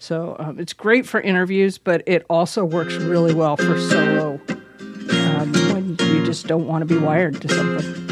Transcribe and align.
So 0.00 0.34
um, 0.38 0.58
it's 0.58 0.72
great 0.72 1.06
for 1.06 1.20
interviews, 1.20 1.76
but 1.76 2.02
it 2.06 2.24
also 2.30 2.64
works 2.64 2.94
really 2.94 3.34
well 3.34 3.58
for 3.58 3.78
solo 3.78 4.40
um, 4.80 5.52
when 5.72 5.96
you 6.00 6.24
just 6.24 6.46
don't 6.46 6.66
want 6.66 6.80
to 6.80 6.86
be 6.86 6.98
wired 6.98 7.40
to 7.42 7.48
something. 7.48 8.10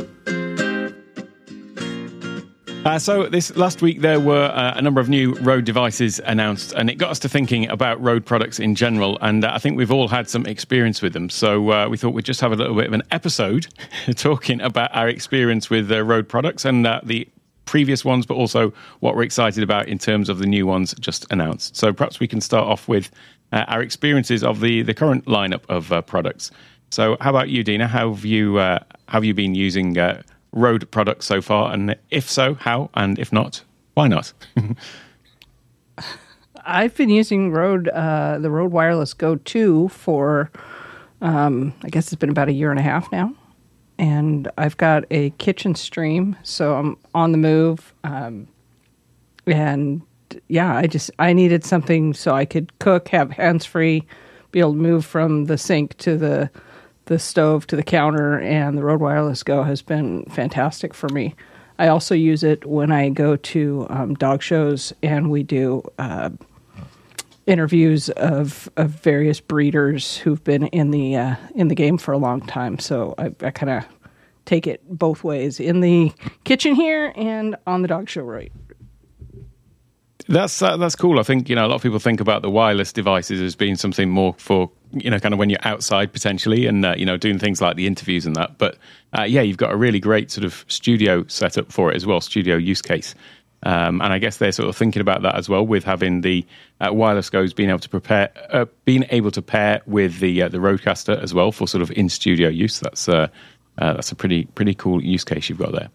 Uh, 2.84 2.98
so 2.98 3.26
this 3.26 3.56
last 3.56 3.80
week 3.80 4.02
there 4.02 4.20
were 4.20 4.46
uh, 4.54 4.74
a 4.76 4.82
number 4.82 5.00
of 5.00 5.08
new 5.08 5.34
Rode 5.36 5.64
devices 5.64 6.20
announced, 6.26 6.72
and 6.74 6.90
it 6.90 6.96
got 6.96 7.10
us 7.10 7.18
to 7.20 7.28
thinking 7.28 7.68
about 7.70 8.00
Rode 8.02 8.24
products 8.24 8.60
in 8.60 8.74
general. 8.74 9.18
And 9.22 9.44
uh, 9.44 9.52
I 9.54 9.58
think 9.58 9.78
we've 9.78 9.90
all 9.90 10.08
had 10.08 10.28
some 10.28 10.44
experience 10.44 11.00
with 11.00 11.14
them. 11.14 11.30
So 11.30 11.70
uh, 11.70 11.88
we 11.88 11.96
thought 11.96 12.10
we'd 12.12 12.26
just 12.26 12.40
have 12.42 12.52
a 12.52 12.56
little 12.56 12.74
bit 12.76 12.86
of 12.86 12.92
an 12.92 13.02
episode 13.10 13.66
talking 14.16 14.60
about 14.60 14.94
our 14.94 15.08
experience 15.08 15.70
with 15.70 15.90
uh, 15.90 16.04
Rode 16.04 16.28
products 16.28 16.66
and 16.66 16.86
uh, 16.86 17.00
the 17.02 17.28
previous 17.68 18.04
ones, 18.04 18.26
but 18.26 18.34
also 18.34 18.72
what 19.00 19.14
we're 19.14 19.22
excited 19.22 19.62
about 19.62 19.88
in 19.88 19.98
terms 19.98 20.28
of 20.28 20.38
the 20.38 20.46
new 20.46 20.66
ones 20.66 20.94
just 21.00 21.26
announced. 21.30 21.76
So 21.76 21.92
perhaps 21.92 22.20
we 22.20 22.26
can 22.26 22.40
start 22.40 22.66
off 22.66 22.88
with 22.88 23.10
our 23.52 23.82
experiences 23.82 24.42
of 24.42 24.60
the 24.60 24.82
the 24.82 24.94
current 24.94 25.26
lineup 25.26 25.62
of 25.68 26.06
products. 26.06 26.50
So 26.90 27.16
how 27.20 27.30
about 27.30 27.48
you, 27.48 27.62
Dina? 27.62 27.86
How 27.86 28.12
have 28.12 28.24
you 28.24 28.56
have 28.56 29.24
you 29.24 29.34
been 29.34 29.54
using? 29.54 29.96
Rode 30.52 30.90
products 30.90 31.26
so 31.26 31.40
far? 31.42 31.72
And 31.72 31.96
if 32.10 32.28
so, 32.28 32.54
how? 32.54 32.90
And 32.94 33.18
if 33.18 33.32
not, 33.32 33.62
why 33.94 34.08
not? 34.08 34.32
I've 36.64 36.94
been 36.96 37.10
using 37.10 37.50
Rode, 37.50 37.88
uh, 37.88 38.38
the 38.38 38.50
Rode 38.50 38.72
Wireless 38.72 39.14
Go 39.14 39.36
2 39.36 39.88
for, 39.88 40.50
um, 41.20 41.72
I 41.82 41.88
guess 41.88 42.12
it's 42.12 42.20
been 42.20 42.30
about 42.30 42.48
a 42.48 42.52
year 42.52 42.70
and 42.70 42.78
a 42.78 42.82
half 42.82 43.10
now. 43.10 43.32
And 43.98 44.50
I've 44.56 44.76
got 44.76 45.04
a 45.10 45.30
kitchen 45.30 45.74
stream, 45.74 46.36
so 46.42 46.74
I'm 46.76 46.96
on 47.14 47.32
the 47.32 47.38
move. 47.38 47.92
Um, 48.04 48.46
and 49.46 50.02
yeah, 50.48 50.76
I 50.76 50.86
just, 50.86 51.10
I 51.18 51.32
needed 51.32 51.64
something 51.64 52.14
so 52.14 52.34
I 52.34 52.44
could 52.44 52.78
cook, 52.78 53.08
have 53.08 53.30
hands 53.32 53.64
free, 53.64 54.06
be 54.52 54.60
able 54.60 54.72
to 54.72 54.78
move 54.78 55.04
from 55.04 55.46
the 55.46 55.58
sink 55.58 55.96
to 55.98 56.16
the 56.16 56.50
the 57.06 57.18
stove 57.18 57.66
to 57.66 57.74
the 57.74 57.82
counter, 57.82 58.38
and 58.38 58.76
the 58.76 58.84
Rode 58.84 59.00
Wireless 59.00 59.42
Go 59.42 59.62
has 59.62 59.80
been 59.80 60.24
fantastic 60.24 60.92
for 60.92 61.08
me. 61.08 61.34
I 61.78 61.88
also 61.88 62.14
use 62.14 62.42
it 62.42 62.66
when 62.66 62.92
I 62.92 63.08
go 63.08 63.36
to 63.36 63.86
um, 63.88 64.14
dog 64.14 64.42
shows 64.42 64.92
and 65.02 65.30
we 65.30 65.42
do 65.42 65.82
uh, 65.98 66.30
interviews 67.48 68.10
of, 68.10 68.68
of 68.76 68.90
various 68.90 69.40
breeders 69.40 70.18
who've 70.18 70.42
been 70.44 70.66
in 70.68 70.90
the 70.90 71.16
uh, 71.16 71.36
in 71.54 71.68
the 71.68 71.74
game 71.74 71.98
for 71.98 72.12
a 72.12 72.18
long 72.18 72.40
time. 72.42 72.78
So 72.78 73.14
I, 73.18 73.34
I 73.40 73.50
kind 73.50 73.70
of 73.70 73.84
take 74.44 74.66
it 74.66 74.82
both 74.88 75.24
ways 75.24 75.58
in 75.58 75.80
the 75.80 76.12
kitchen 76.44 76.74
here 76.74 77.12
and 77.16 77.56
on 77.66 77.82
the 77.82 77.88
dog 77.88 78.08
show 78.08 78.22
right 78.22 78.52
that's 80.28 80.60
uh, 80.60 80.76
that's 80.76 80.94
cool. 80.94 81.18
I 81.18 81.22
think 81.22 81.48
you 81.48 81.56
know 81.56 81.66
a 81.66 81.68
lot 81.68 81.76
of 81.76 81.82
people 81.82 81.98
think 81.98 82.20
about 82.20 82.42
the 82.42 82.50
wireless 82.50 82.92
devices 82.92 83.40
as 83.40 83.56
being 83.56 83.76
something 83.76 84.10
more 84.10 84.34
for 84.38 84.70
you 84.92 85.10
know 85.10 85.18
kind 85.18 85.32
of 85.32 85.38
when 85.38 85.48
you're 85.48 85.58
outside 85.66 86.12
potentially 86.12 86.66
and 86.66 86.84
uh, 86.84 86.94
you 86.96 87.06
know 87.06 87.16
doing 87.16 87.38
things 87.38 87.62
like 87.62 87.76
the 87.76 87.86
interviews 87.86 88.26
and 88.26 88.36
that. 88.36 88.58
But 88.58 88.76
uh, 89.18 89.22
yeah, 89.22 89.40
you've 89.40 89.56
got 89.56 89.72
a 89.72 89.76
really 89.76 90.00
great 90.00 90.30
sort 90.30 90.44
of 90.44 90.64
studio 90.68 91.24
setup 91.28 91.72
for 91.72 91.90
it 91.90 91.96
as 91.96 92.04
well, 92.04 92.20
studio 92.20 92.56
use 92.56 92.82
case. 92.82 93.14
Um, 93.64 94.00
and 94.00 94.12
I 94.12 94.18
guess 94.18 94.36
they're 94.36 94.52
sort 94.52 94.68
of 94.68 94.76
thinking 94.76 95.00
about 95.00 95.22
that 95.22 95.34
as 95.34 95.48
well 95.48 95.66
with 95.66 95.82
having 95.82 96.20
the 96.20 96.46
uh, 96.80 96.92
wireless 96.92 97.28
goes 97.28 97.52
being 97.52 97.70
able 97.70 97.80
to 97.80 97.88
prepare, 97.88 98.30
uh, 98.50 98.66
being 98.84 99.04
able 99.10 99.32
to 99.32 99.42
pair 99.42 99.82
with 99.86 100.20
the 100.20 100.42
uh, 100.42 100.48
the 100.48 100.58
Rodecaster 100.58 101.20
as 101.20 101.34
well 101.34 101.50
for 101.50 101.66
sort 101.66 101.82
of 101.82 101.90
in 101.92 102.08
studio 102.08 102.48
use. 102.48 102.78
That's 102.78 103.06
that's 103.76 104.12
a 104.12 104.14
pretty 104.14 104.44
pretty 104.44 104.74
cool 104.74 105.02
use 105.02 105.24
case 105.24 105.48
you've 105.48 105.58
got 105.58 105.72
there. 105.72 105.88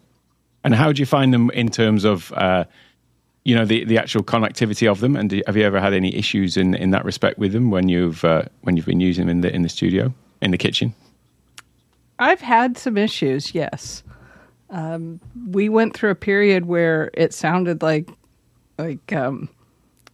And 0.66 0.76
how 0.76 0.92
do 0.92 1.02
you 1.02 1.06
find 1.06 1.34
them 1.34 1.50
in 1.52 1.70
terms 1.70 2.06
of 2.06 2.32
you 3.44 3.56
know 3.56 3.66
the, 3.66 3.84
the 3.86 3.98
actual 3.98 4.24
connectivity 4.24 4.90
of 4.90 5.00
them 5.00 5.16
and 5.16 5.30
do, 5.30 5.42
have 5.46 5.58
you 5.58 5.64
ever 5.64 5.80
had 5.80 5.94
any 5.94 6.16
issues 6.16 6.58
in, 6.58 6.74
in 6.76 6.92
that 6.92 7.06
respect 7.06 7.38
with 7.38 7.52
them 7.52 7.72
when 7.72 7.90
you've 7.90 8.24
uh, 8.24 8.44
when 8.62 8.78
you've 8.78 8.86
been 8.86 9.00
using 9.00 9.28
them 9.28 9.38
in 9.38 9.42
the 9.42 9.54
in 9.54 9.62
the 9.62 9.70
studio 9.70 10.14
in 10.42 10.52
the 10.52 10.58
kitchen 10.58 10.94
i've 12.20 12.42
had 12.42 12.78
some 12.78 12.98
issues 12.98 13.54
yes 13.54 14.04
um, 14.74 15.22
we 15.48 15.70
went 15.70 15.94
through 15.94 16.10
a 16.10 16.16
period 16.16 16.66
where 16.66 17.12
it 17.14 17.34
sounded 17.34 17.82
like 17.82 18.10
like 18.78 19.14
um, 19.14 19.48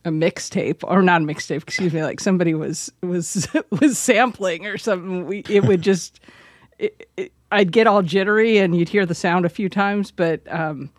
a 0.06 0.10
mixtape 0.10 0.84
or 0.84 1.02
not 1.02 1.22
a 1.22 1.26
mixtape 1.26 1.64
excuse 1.64 1.94
me 1.94 2.04
like 2.04 2.20
somebody 2.20 2.54
was 2.54 2.92
was 3.02 3.48
was 3.72 3.98
sampling 3.98 4.68
or 4.68 4.78
something 4.78 5.26
we 5.26 5.40
it 5.50 5.66
would 5.66 5.82
just 5.82 6.20
it, 6.80 7.10
it, 7.18 7.34
i'd 7.52 7.72
get 7.72 7.88
all 7.88 8.02
jittery 8.02 8.58
and 8.58 8.76
you'd 8.78 8.90
hear 8.90 9.06
the 9.06 9.16
sound 9.16 9.46
a 9.46 9.50
few 9.50 9.70
times 9.70 10.12
but 10.12 10.42
um, 10.54 10.92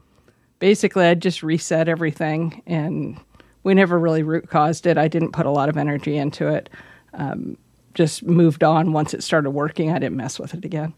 basically 0.61 1.07
I 1.07 1.15
just 1.15 1.43
reset 1.43 1.89
everything 1.89 2.63
and 2.67 3.19
we 3.65 3.75
never 3.75 3.99
really 3.99 4.23
root 4.23 4.49
caused 4.49 4.87
it. 4.87 4.97
I 4.97 5.09
didn't 5.09 5.33
put 5.33 5.47
a 5.47 5.51
lot 5.51 5.69
of 5.69 5.77
energy 5.77 6.17
into 6.17 6.47
it. 6.47 6.71
Um, 7.15 7.59
just 7.95 8.23
moved 8.23 8.63
on 8.63 8.93
once 8.93 9.13
it 9.13 9.23
started 9.25 9.51
working. 9.51 9.91
I 9.91 9.99
didn't 9.99 10.17
mess 10.17 10.39
with 10.39 10.55
it 10.55 10.65
again. 10.65 10.95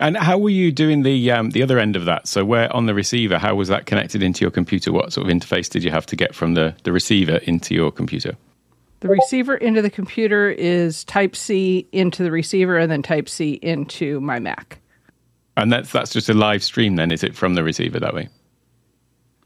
And 0.00 0.16
how 0.16 0.38
were 0.38 0.50
you 0.50 0.72
doing 0.72 1.02
the 1.02 1.30
um, 1.30 1.50
the 1.50 1.62
other 1.62 1.78
end 1.78 1.96
of 1.96 2.06
that? 2.06 2.26
So 2.26 2.44
where 2.44 2.74
on 2.74 2.86
the 2.86 2.94
receiver, 2.94 3.38
how 3.38 3.54
was 3.54 3.68
that 3.68 3.86
connected 3.86 4.22
into 4.22 4.40
your 4.40 4.50
computer? 4.50 4.92
What 4.92 5.12
sort 5.12 5.28
of 5.28 5.36
interface 5.36 5.68
did 5.68 5.84
you 5.84 5.90
have 5.90 6.06
to 6.06 6.16
get 6.16 6.34
from 6.34 6.54
the, 6.54 6.74
the 6.84 6.92
receiver 6.92 7.36
into 7.36 7.74
your 7.74 7.92
computer? 7.92 8.36
The 9.00 9.08
receiver 9.08 9.56
into 9.56 9.82
the 9.82 9.90
computer 9.90 10.48
is 10.48 11.04
Type 11.04 11.34
C 11.36 11.86
into 11.92 12.22
the 12.22 12.30
receiver, 12.30 12.78
and 12.78 12.90
then 12.90 13.02
Type 13.02 13.28
C 13.28 13.58
into 13.62 14.20
my 14.20 14.38
Mac. 14.38 14.78
And 15.56 15.72
that's 15.72 15.92
that's 15.92 16.12
just 16.12 16.28
a 16.28 16.34
live 16.34 16.62
stream, 16.62 16.96
then, 16.96 17.10
is 17.10 17.22
it 17.22 17.34
from 17.34 17.54
the 17.54 17.62
receiver 17.62 18.00
that 18.00 18.14
way? 18.14 18.28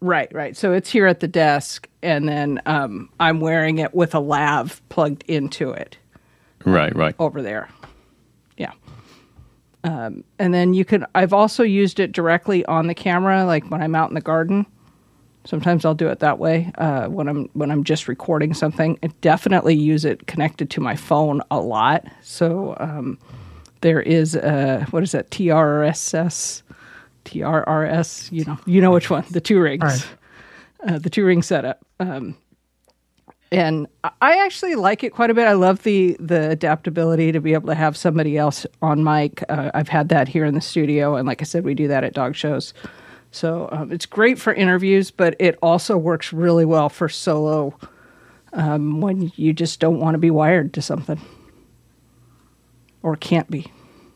Right, 0.00 0.32
right. 0.32 0.56
So 0.56 0.72
it's 0.72 0.90
here 0.90 1.06
at 1.06 1.20
the 1.20 1.28
desk, 1.28 1.88
and 2.02 2.28
then 2.28 2.60
um, 2.66 3.08
I'm 3.18 3.40
wearing 3.40 3.78
it 3.78 3.94
with 3.94 4.14
a 4.14 4.20
lav 4.20 4.80
plugged 4.90 5.24
into 5.26 5.70
it. 5.70 5.96
Right, 6.64 6.94
right. 6.94 7.14
Over 7.18 7.42
there. 7.42 7.68
Um, 9.86 10.24
and 10.38 10.52
then 10.52 10.74
you 10.74 10.84
can, 10.84 11.06
I've 11.14 11.32
also 11.32 11.62
used 11.62 12.00
it 12.00 12.12
directly 12.12 12.64
on 12.66 12.86
the 12.86 12.94
camera, 12.94 13.44
like 13.44 13.70
when 13.70 13.82
I'm 13.82 13.94
out 13.94 14.10
in 14.10 14.14
the 14.14 14.20
garden. 14.20 14.66
Sometimes 15.44 15.84
I'll 15.84 15.94
do 15.94 16.08
it 16.08 16.18
that 16.18 16.40
way 16.40 16.72
uh, 16.76 17.06
when 17.06 17.28
I'm 17.28 17.48
when 17.52 17.70
I'm 17.70 17.84
just 17.84 18.08
recording 18.08 18.52
something. 18.52 18.98
I 19.04 19.08
definitely 19.20 19.76
use 19.76 20.04
it 20.04 20.26
connected 20.26 20.70
to 20.70 20.80
my 20.80 20.96
phone 20.96 21.40
a 21.52 21.60
lot. 21.60 22.04
So 22.20 22.76
um, 22.80 23.16
there 23.82 24.00
is 24.00 24.34
a 24.34 24.84
what 24.90 25.04
is 25.04 25.12
that 25.12 25.30
TRSS 25.30 26.62
TRRS, 27.26 28.32
you 28.32 28.44
know, 28.44 28.58
you 28.64 28.80
know 28.80 28.92
which 28.92 29.10
one, 29.10 29.24
the 29.30 29.40
two 29.40 29.60
rings, 29.60 29.82
right. 29.82 30.94
uh, 30.94 30.98
the 30.98 31.10
two 31.10 31.24
ring 31.24 31.42
setup. 31.42 31.84
Um, 32.00 32.36
and 33.52 33.86
I 34.20 34.44
actually 34.44 34.74
like 34.74 35.04
it 35.04 35.12
quite 35.12 35.30
a 35.30 35.34
bit. 35.34 35.46
I 35.46 35.52
love 35.52 35.82
the 35.82 36.16
the 36.18 36.50
adaptability 36.50 37.32
to 37.32 37.40
be 37.40 37.54
able 37.54 37.68
to 37.68 37.74
have 37.74 37.96
somebody 37.96 38.36
else 38.36 38.66
on 38.82 39.04
mic. 39.04 39.42
Uh, 39.48 39.70
I've 39.74 39.88
had 39.88 40.08
that 40.08 40.28
here 40.28 40.44
in 40.44 40.54
the 40.54 40.60
studio, 40.60 41.16
and 41.16 41.26
like 41.26 41.42
I 41.42 41.44
said, 41.44 41.64
we 41.64 41.74
do 41.74 41.88
that 41.88 42.04
at 42.04 42.12
dog 42.12 42.34
shows. 42.34 42.74
So 43.30 43.68
um, 43.70 43.92
it's 43.92 44.06
great 44.06 44.38
for 44.38 44.54
interviews, 44.54 45.10
but 45.10 45.36
it 45.38 45.58
also 45.62 45.96
works 45.96 46.32
really 46.32 46.64
well 46.64 46.88
for 46.88 47.08
solo 47.08 47.76
um, 48.52 49.00
when 49.00 49.30
you 49.36 49.52
just 49.52 49.78
don't 49.78 50.00
want 50.00 50.14
to 50.14 50.18
be 50.18 50.30
wired 50.30 50.72
to 50.74 50.82
something 50.82 51.20
or 53.02 53.14
can't 53.16 53.50
be, 53.50 53.70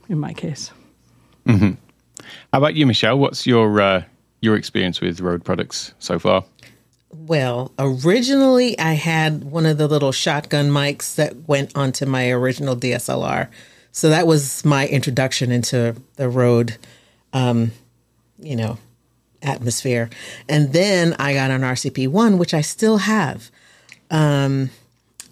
in 0.08 0.18
my 0.18 0.32
case. 0.32 0.72
Mm-hmm. 1.47 1.72
How 2.52 2.58
about 2.58 2.74
you, 2.74 2.86
Michelle? 2.86 3.18
What's 3.18 3.47
your 3.47 3.80
uh, 3.80 4.04
your 4.41 4.56
experience 4.56 5.00
with 5.00 5.20
Rode 5.20 5.44
products 5.44 5.94
so 5.98 6.18
far? 6.18 6.44
Well, 7.12 7.72
originally 7.78 8.78
I 8.78 8.93
had 8.93 9.44
one 9.44 9.66
of 9.66 9.78
the 9.78 9.88
little 9.88 10.12
shotgun 10.12 10.71
mics 10.71 11.16
that 11.16 11.48
went 11.48 11.76
onto 11.76 12.06
my 12.06 12.31
original 12.31 12.76
DSLR. 12.76 13.48
So 13.93 14.09
that 14.10 14.26
was 14.26 14.65
my 14.65 14.87
introduction 14.87 15.50
into 15.50 15.97
the 16.15 16.28
Rode, 16.28 16.76
um, 17.32 17.72
you 18.38 18.54
know, 18.54 18.78
atmosphere. 19.43 20.09
And 20.48 20.72
then 20.72 21.16
I 21.19 21.34
got 21.34 21.50
an 21.50 21.62
RCP 21.62 22.06
one, 22.09 22.38
which 22.38 22.54
I 22.54 22.60
still 22.60 22.98
have. 22.98 23.50
Um, 24.10 24.71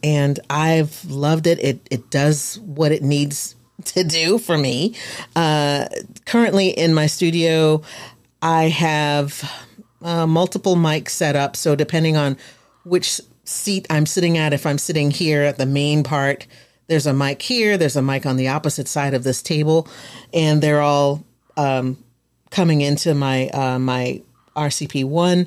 and 0.02 0.40
I've 0.50 1.04
loved 1.04 1.46
it. 1.46 1.58
It 1.60 1.86
it 1.90 2.10
does 2.10 2.58
what 2.60 2.92
it 2.92 3.02
needs 3.02 3.54
to 3.84 4.04
do 4.04 4.38
for 4.38 4.58
me. 4.58 4.94
Uh, 5.36 5.86
currently 6.24 6.68
in 6.68 6.94
my 6.94 7.06
studio, 7.06 7.82
I 8.42 8.68
have 8.68 9.67
uh, 10.02 10.26
multiple 10.26 10.76
mic 10.76 11.10
set 11.10 11.36
up. 11.36 11.56
So 11.56 11.74
depending 11.74 12.16
on 12.16 12.36
which 12.84 13.20
seat 13.44 13.86
I'm 13.90 14.06
sitting 14.06 14.38
at, 14.38 14.52
if 14.52 14.66
I'm 14.66 14.78
sitting 14.78 15.10
here 15.10 15.42
at 15.42 15.58
the 15.58 15.66
main 15.66 16.02
part, 16.02 16.46
there's 16.86 17.06
a 17.06 17.12
mic 17.12 17.42
here, 17.42 17.76
there's 17.76 17.96
a 17.96 18.02
mic 18.02 18.26
on 18.26 18.36
the 18.36 18.48
opposite 18.48 18.88
side 18.88 19.14
of 19.14 19.22
this 19.22 19.42
table, 19.42 19.88
and 20.32 20.62
they're 20.62 20.80
all 20.80 21.22
um, 21.56 22.02
coming 22.50 22.80
into 22.80 23.14
my 23.14 23.48
uh, 23.48 23.78
my 23.78 24.22
RCP 24.56 25.04
one. 25.04 25.46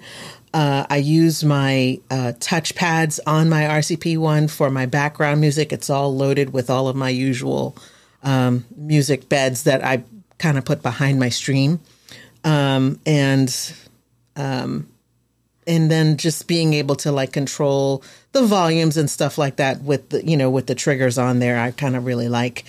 Uh, 0.53 0.85
I 0.89 0.97
use 0.97 1.43
my 1.43 1.99
uh, 2.09 2.33
touch 2.39 2.75
pads 2.75 3.19
on 3.25 3.49
my 3.49 3.63
RCP 3.63 4.17
one 4.17 4.47
for 4.47 4.69
my 4.69 4.85
background 4.85 5.41
music. 5.41 5.71
It's 5.71 5.89
all 5.89 6.15
loaded 6.15 6.51
with 6.53 6.69
all 6.69 6.87
of 6.89 6.95
my 6.95 7.09
usual 7.09 7.75
um, 8.21 8.65
music 8.75 9.29
beds 9.29 9.63
that 9.63 9.83
I 9.83 10.03
kind 10.37 10.57
of 10.57 10.65
put 10.65 10.83
behind 10.83 11.19
my 11.19 11.29
stream. 11.29 11.79
Um, 12.43 12.99
and 13.05 13.49
um, 14.35 14.87
and 15.67 15.91
then 15.91 16.17
just 16.17 16.47
being 16.47 16.73
able 16.73 16.95
to 16.95 17.11
like 17.11 17.31
control 17.31 18.03
the 18.31 18.43
volumes 18.43 18.97
and 18.97 19.09
stuff 19.09 19.37
like 19.37 19.57
that 19.57 19.81
with 19.81 20.09
the 20.09 20.25
you 20.25 20.37
know 20.37 20.49
with 20.49 20.67
the 20.67 20.75
triggers 20.75 21.17
on 21.17 21.39
there 21.39 21.59
i 21.59 21.71
kind 21.71 21.95
of 21.95 22.05
really 22.05 22.27
like 22.27 22.65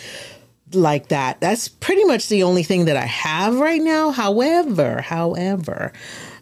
like 0.75 1.09
that. 1.09 1.41
That's 1.41 1.69
pretty 1.69 2.05
much 2.05 2.29
the 2.29 2.43
only 2.43 2.63
thing 2.63 2.87
that 2.87 2.97
i 2.97 3.05
have 3.05 3.59
right 3.59 3.81
now. 3.81 4.11
However 4.11 5.01
however 5.01 5.93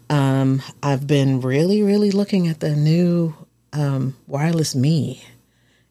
um, 0.09 0.63
i've 0.83 1.07
been 1.07 1.41
really 1.41 1.83
really 1.83 2.11
looking 2.11 2.49
at 2.49 2.61
the 2.61 2.75
new 2.75 3.35
um, 3.73 4.17
wireless 4.27 4.75
me. 4.75 5.25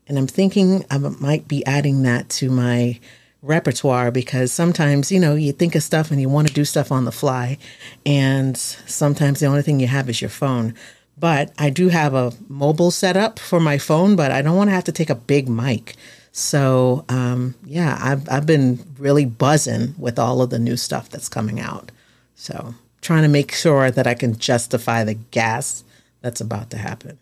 And 0.08 0.18
i'm 0.18 0.28
thinking 0.28 0.86
i 0.90 0.98
might 0.98 1.48
be 1.48 1.66
adding 1.66 2.04
that 2.04 2.30
to 2.30 2.50
my 2.50 3.00
repertoire 3.42 4.12
because 4.12 4.52
sometimes 4.52 5.12
you 5.12 5.20
know 5.20 5.36
you 5.36 5.52
think 5.52 5.76
of 5.76 5.84
stuff 5.84 6.12
and 6.12 6.20
you 6.20 6.28
want 6.28 6.48
to 6.48 6.54
do 6.54 6.66
stuff 6.66 6.92
on 6.92 7.06
the 7.06 7.12
fly 7.12 7.58
and 8.06 8.58
sometimes 8.58 9.40
the 9.40 9.46
only 9.46 9.62
thing 9.62 9.80
you 9.80 9.88
have 9.88 10.10
is 10.10 10.22
your 10.22 10.30
phone. 10.30 10.74
But 11.18 11.52
i 11.58 11.70
do 11.70 11.90
have 11.90 12.14
a 12.14 12.34
mobile 12.48 12.92
setup 12.92 13.40
for 13.40 13.60
my 13.60 13.78
phone 13.78 14.16
but 14.16 14.32
i 14.32 14.42
don't 14.42 14.56
want 14.56 14.70
to 14.70 14.74
have 14.74 14.86
to 14.86 14.92
take 14.92 15.10
a 15.10 15.16
big 15.16 15.48
mic. 15.50 15.96
So 16.32 17.06
um, 17.10 17.56
yeah 17.66 17.98
I've, 18.02 18.30
I've 18.30 18.46
been 18.46 18.86
really 18.98 19.26
buzzing 19.26 19.96
with 19.98 20.20
all 20.20 20.42
of 20.42 20.50
the 20.50 20.60
new 20.60 20.78
stuff 20.78 21.10
that's 21.10 21.30
coming 21.30 21.60
out. 21.60 21.92
So 22.36 22.76
trying 23.02 23.24
to 23.24 23.30
make 23.30 23.54
sure 23.54 23.92
that 23.92 24.08
i 24.08 24.14
can 24.14 24.38
justify 24.38 25.04
the 25.04 25.14
gas 25.14 25.84
that's 26.22 26.42
about 26.42 26.70
to 26.72 26.78
happen 26.78 27.18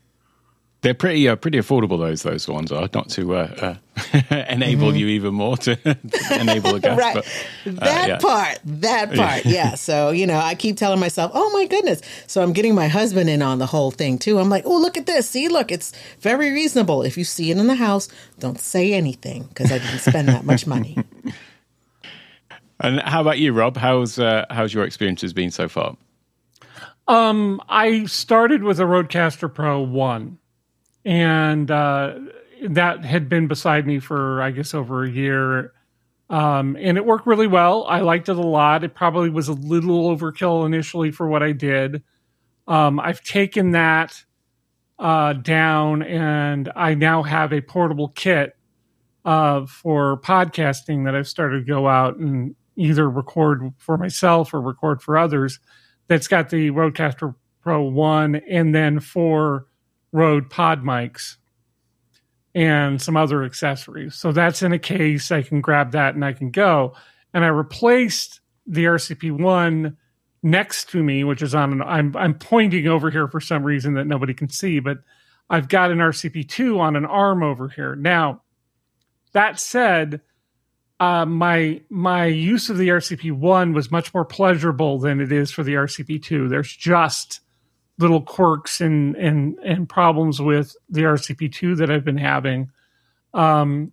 they're 0.81 0.94
pretty 0.94 1.27
uh, 1.27 1.35
pretty 1.35 1.57
affordable. 1.57 1.97
Those 1.97 2.24
those 2.24 2.47
ones 2.47 2.71
are 2.71 2.88
not 2.94 3.09
to 3.09 3.35
uh, 3.35 3.77
uh, 4.12 4.21
enable 4.50 4.89
mm-hmm. 4.89 4.97
you 4.97 5.07
even 5.07 5.33
more 5.33 5.57
to 5.57 5.77
enable 6.39 6.75
a 6.75 6.79
guest. 6.79 7.00
right, 7.00 7.15
but, 7.15 7.25
uh, 7.81 7.85
that 7.85 8.07
yeah. 8.07 8.18
part, 8.19 8.59
that 8.63 9.13
part, 9.13 9.45
yeah. 9.45 9.75
So 9.75 10.12
you 10.12 10.27
know, 10.27 10.38
I 10.38 10.56
keep 10.56 10.77
telling 10.77 11.00
myself, 11.00 11.31
"Oh 11.33 11.50
my 11.51 11.65
goodness!" 11.65 12.01
So 12.27 12.44
I'm 12.44 12.53
getting 12.53 12.75
my 12.75 12.88
husband 12.88 13.29
in 13.29 13.41
on 13.41 13.57
the 13.57 13.65
whole 13.65 13.91
thing 13.91 14.19
too. 14.19 14.39
I'm 14.39 14.50
like, 14.50 14.65
"Oh, 14.65 14.77
look 14.77 14.97
at 14.97 15.07
this! 15.07 15.29
See, 15.29 15.47
look, 15.47 15.71
it's 15.71 15.94
very 16.19 16.51
reasonable. 16.51 17.01
If 17.01 17.18
you 17.18 17.23
see 17.23 17.50
it 17.50 17.57
in 17.57 17.68
the 17.68 17.75
house, 17.75 18.07
don't 18.39 18.59
say 18.59 18.94
anything 18.94 19.44
because 19.44 19.71
I 19.71 19.80
didn't 19.80 20.00
spend 20.00 20.27
that 20.30 20.45
much 20.45 20.68
money." 20.68 20.97
And 22.80 23.01
how 23.01 23.21
about 23.21 23.39
you, 23.39 23.53
Robb? 23.53 23.75
How's 23.75 24.19
uh, 24.19 24.45
how's 24.51 24.71
your 24.71 24.83
experiences 24.83 25.33
been 25.33 25.50
so 25.50 25.68
far? 25.68 25.97
Um, 27.07 27.59
I 27.69 28.06
started 28.06 28.63
with 28.63 28.80
a 28.80 28.83
Rodecaster 28.83 29.51
Pro 29.51 29.81
One 29.81 30.38
and 31.07 31.71
uh, 31.71 32.15
that 32.69 33.06
had 33.06 33.30
been 33.30 33.48
beside 33.48 33.88
me 33.88 33.98
for 33.98 34.42
I 34.42 34.51
guess 34.51 34.74
over 34.74 35.04
a 35.04 35.09
year. 35.09 35.71
Um, 36.30 36.75
and 36.77 36.98
it 36.98 37.06
worked 37.06 37.25
really 37.25 37.48
well. 37.48 37.86
I 37.86 38.01
liked 38.01 38.27
it 38.27 38.36
a 38.36 38.42
lot. 38.42 38.83
It 38.83 38.94
probably 38.94 39.30
was 39.30 39.48
a 39.48 39.54
little 39.54 40.15
overkill 40.15 40.65
initially 40.65 41.09
for 41.09 41.25
what 41.25 41.42
I 41.42 41.54
did. 41.54 42.04
Um, 42.68 43.00
I've 43.00 43.21
taken 43.21 43.71
that 43.71 44.21
uh, 45.00 45.31
down, 45.31 46.04
and 46.04 46.69
I 46.75 46.95
now 46.95 47.24
have 47.24 47.54
a 47.54 47.62
portable 47.62 48.09
kit 48.09 48.57
uh, 49.24 49.65
for 49.68 50.19
podcasting 50.19 51.06
that 51.06 51.15
I've 51.15 51.30
started 51.30 51.59
to 51.59 51.65
go 51.65 51.88
out 51.88 52.18
and 52.18 52.54
either 52.75 53.09
record 53.09 53.74
for 53.77 53.98
myself 53.98 54.54
or 54.54 54.59
record 54.59 55.01
for 55.01 55.18
others. 55.18 55.59
That's 56.09 56.27
got 56.27 56.50
the 56.50 56.71
Rodecaster 56.71 57.36
Pro 57.62 57.83
One, 57.83 58.36
and 58.50 58.75
then 58.75 59.00
for 59.00 59.67
Rode 60.12 60.50
pod 60.50 60.83
mics 60.83 61.36
and 62.56 63.01
some 63.01 63.15
other 63.15 63.44
accessories. 63.44 64.15
So 64.15 64.31
that's 64.31 64.63
in 64.63 64.74
a 64.74 64.80
case. 64.80 65.31
I 65.31 65.44
can 65.44 65.62
grab 65.62 65.92
that 65.92 66.15
and 66.15 66.25
I 66.25 66.33
can 66.33 66.50
go. 66.50 66.95
And 67.33 67.45
I 67.45 67.50
replaced 67.50 68.39
the 68.65 68.86
RCP 68.86 69.31
one 69.31 69.98
next 70.42 70.89
to 70.89 71.04
me, 71.04 71.24
which 71.24 71.42
is 71.42 71.54
on 71.54 71.74
an 71.74 71.81
I'm 71.81 72.15
I'm 72.15 72.33
pointing 72.33 72.88
over 72.88 73.12
here 73.12 73.27
for 73.27 73.39
some 73.39 73.63
reason 73.63 73.94
that 73.94 74.07
nobody 74.07 74.33
can 74.33 74.50
see, 74.50 74.80
but 74.80 75.00
I've 75.50 75.69
got 75.69 75.92
an 75.92 76.00
RCP 76.00 76.50
two 76.50 76.80
on 76.80 76.95
an 76.95 77.06
arm 77.06 77.44
over 77.44 77.69
here. 77.69 77.95
Now, 77.95 78.42
that 79.33 79.59
said, 79.59 80.21
uh, 81.00 81.25
my 81.25 81.81
my 81.89 82.25
use 82.25 82.69
of 82.69 82.77
the 82.77 82.89
RCP 82.89 83.31
one 83.31 83.74
was 83.74 83.92
much 83.92 84.13
more 84.13 84.25
pleasurable 84.25 85.00
than 85.00 85.21
it 85.21 85.31
is 85.31 85.51
for 85.51 85.63
the 85.63 85.75
RCP 85.75 86.24
two. 86.24 86.50
There's 86.50 86.75
just 86.75 87.42
little 87.99 88.21
quirks 88.21 88.79
and 88.81 89.15
and 89.15 89.57
and 89.59 89.89
problems 89.89 90.41
with 90.41 90.75
the 90.89 91.01
RCP2 91.01 91.77
that 91.77 91.89
I've 91.89 92.05
been 92.05 92.17
having 92.17 92.71
um, 93.33 93.91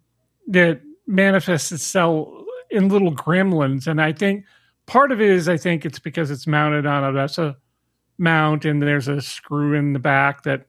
that 0.48 0.80
manifests 1.06 1.72
itself 1.72 2.28
in 2.70 2.88
little 2.88 3.14
gremlins. 3.14 3.86
And 3.86 4.00
I 4.00 4.12
think 4.12 4.44
part 4.86 5.12
of 5.12 5.20
it 5.20 5.30
is 5.30 5.48
I 5.48 5.56
think 5.56 5.84
it's 5.84 5.98
because 5.98 6.30
it's 6.30 6.46
mounted 6.46 6.86
on 6.86 7.04
a 7.04 7.12
VESA 7.12 7.56
mount 8.18 8.64
and 8.64 8.82
there's 8.82 9.08
a 9.08 9.20
screw 9.20 9.74
in 9.74 9.92
the 9.92 9.98
back 9.98 10.42
that 10.44 10.66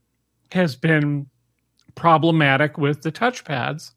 has 0.51 0.75
been 0.75 1.27
problematic 1.95 2.77
with 2.77 3.01
the 3.01 3.11
touchpads. 3.11 3.91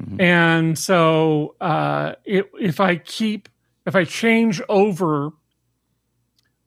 Mm-hmm. 0.00 0.20
And 0.20 0.78
so 0.78 1.54
uh, 1.60 2.14
it, 2.24 2.50
if 2.60 2.80
I 2.80 2.96
keep 2.96 3.48
if 3.86 3.96
I 3.96 4.04
change 4.04 4.62
over 4.68 5.32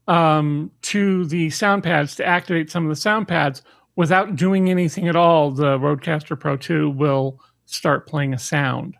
um, 0.07 0.71
to 0.83 1.25
the 1.25 1.49
sound 1.49 1.83
pads 1.83 2.15
to 2.15 2.25
activate 2.25 2.69
some 2.69 2.83
of 2.83 2.89
the 2.89 2.95
sound 2.95 3.27
pads 3.27 3.61
without 3.95 4.35
doing 4.35 4.69
anything 4.69 5.07
at 5.07 5.15
all. 5.15 5.51
The 5.51 5.77
Rodecaster 5.77 6.39
Pro 6.39 6.57
2 6.57 6.89
will 6.89 7.39
start 7.65 8.07
playing 8.07 8.33
a 8.33 8.39
sound. 8.39 8.95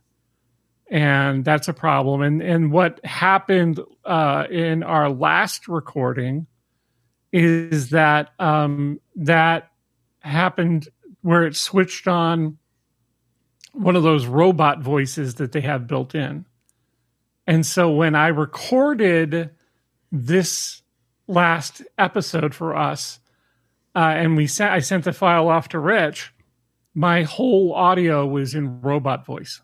And 0.90 1.44
that's 1.44 1.68
a 1.68 1.74
problem. 1.74 2.22
And 2.22 2.44
and 2.44 2.72
what 2.72 3.04
happened 3.04 3.80
uh, 4.06 4.46
in 4.52 4.84
our 4.84 5.10
last 5.10 5.68
recording 5.68 6.46
is 7.31 7.90
that 7.90 8.30
um, 8.38 9.00
that 9.16 9.72
happened 10.19 10.88
where 11.22 11.44
it 11.44 11.56
switched 11.56 12.07
on 12.07 12.57
one 13.74 13.96
of 13.96 14.04
those 14.04 14.28
robot 14.28 14.81
voices 14.81 15.36
that 15.36 15.52
they 15.52 15.62
have 15.62 15.88
built 15.88 16.13
in. 16.13 16.46
And 17.48 17.66
so 17.66 17.92
when 17.92 18.16
I 18.16 18.28
recorded 18.28 19.50
this 20.12 20.81
last 21.27 21.81
episode 21.98 22.54
for 22.54 22.75
us, 22.75 23.19
uh, 23.95 24.00
and 24.00 24.38
we 24.38 24.48
sent 24.48 24.72
I 24.72 24.80
sent 24.80 25.06
the 25.06 25.13
file 25.13 25.48
off 25.48 25.69
to 25.69 25.80
Rich. 25.80 26.33
My 26.94 27.24
whole 27.24 27.74
audio 27.74 28.25
was 28.25 28.56
in 28.56 28.81
robot 28.81 29.25
voice. 29.25 29.62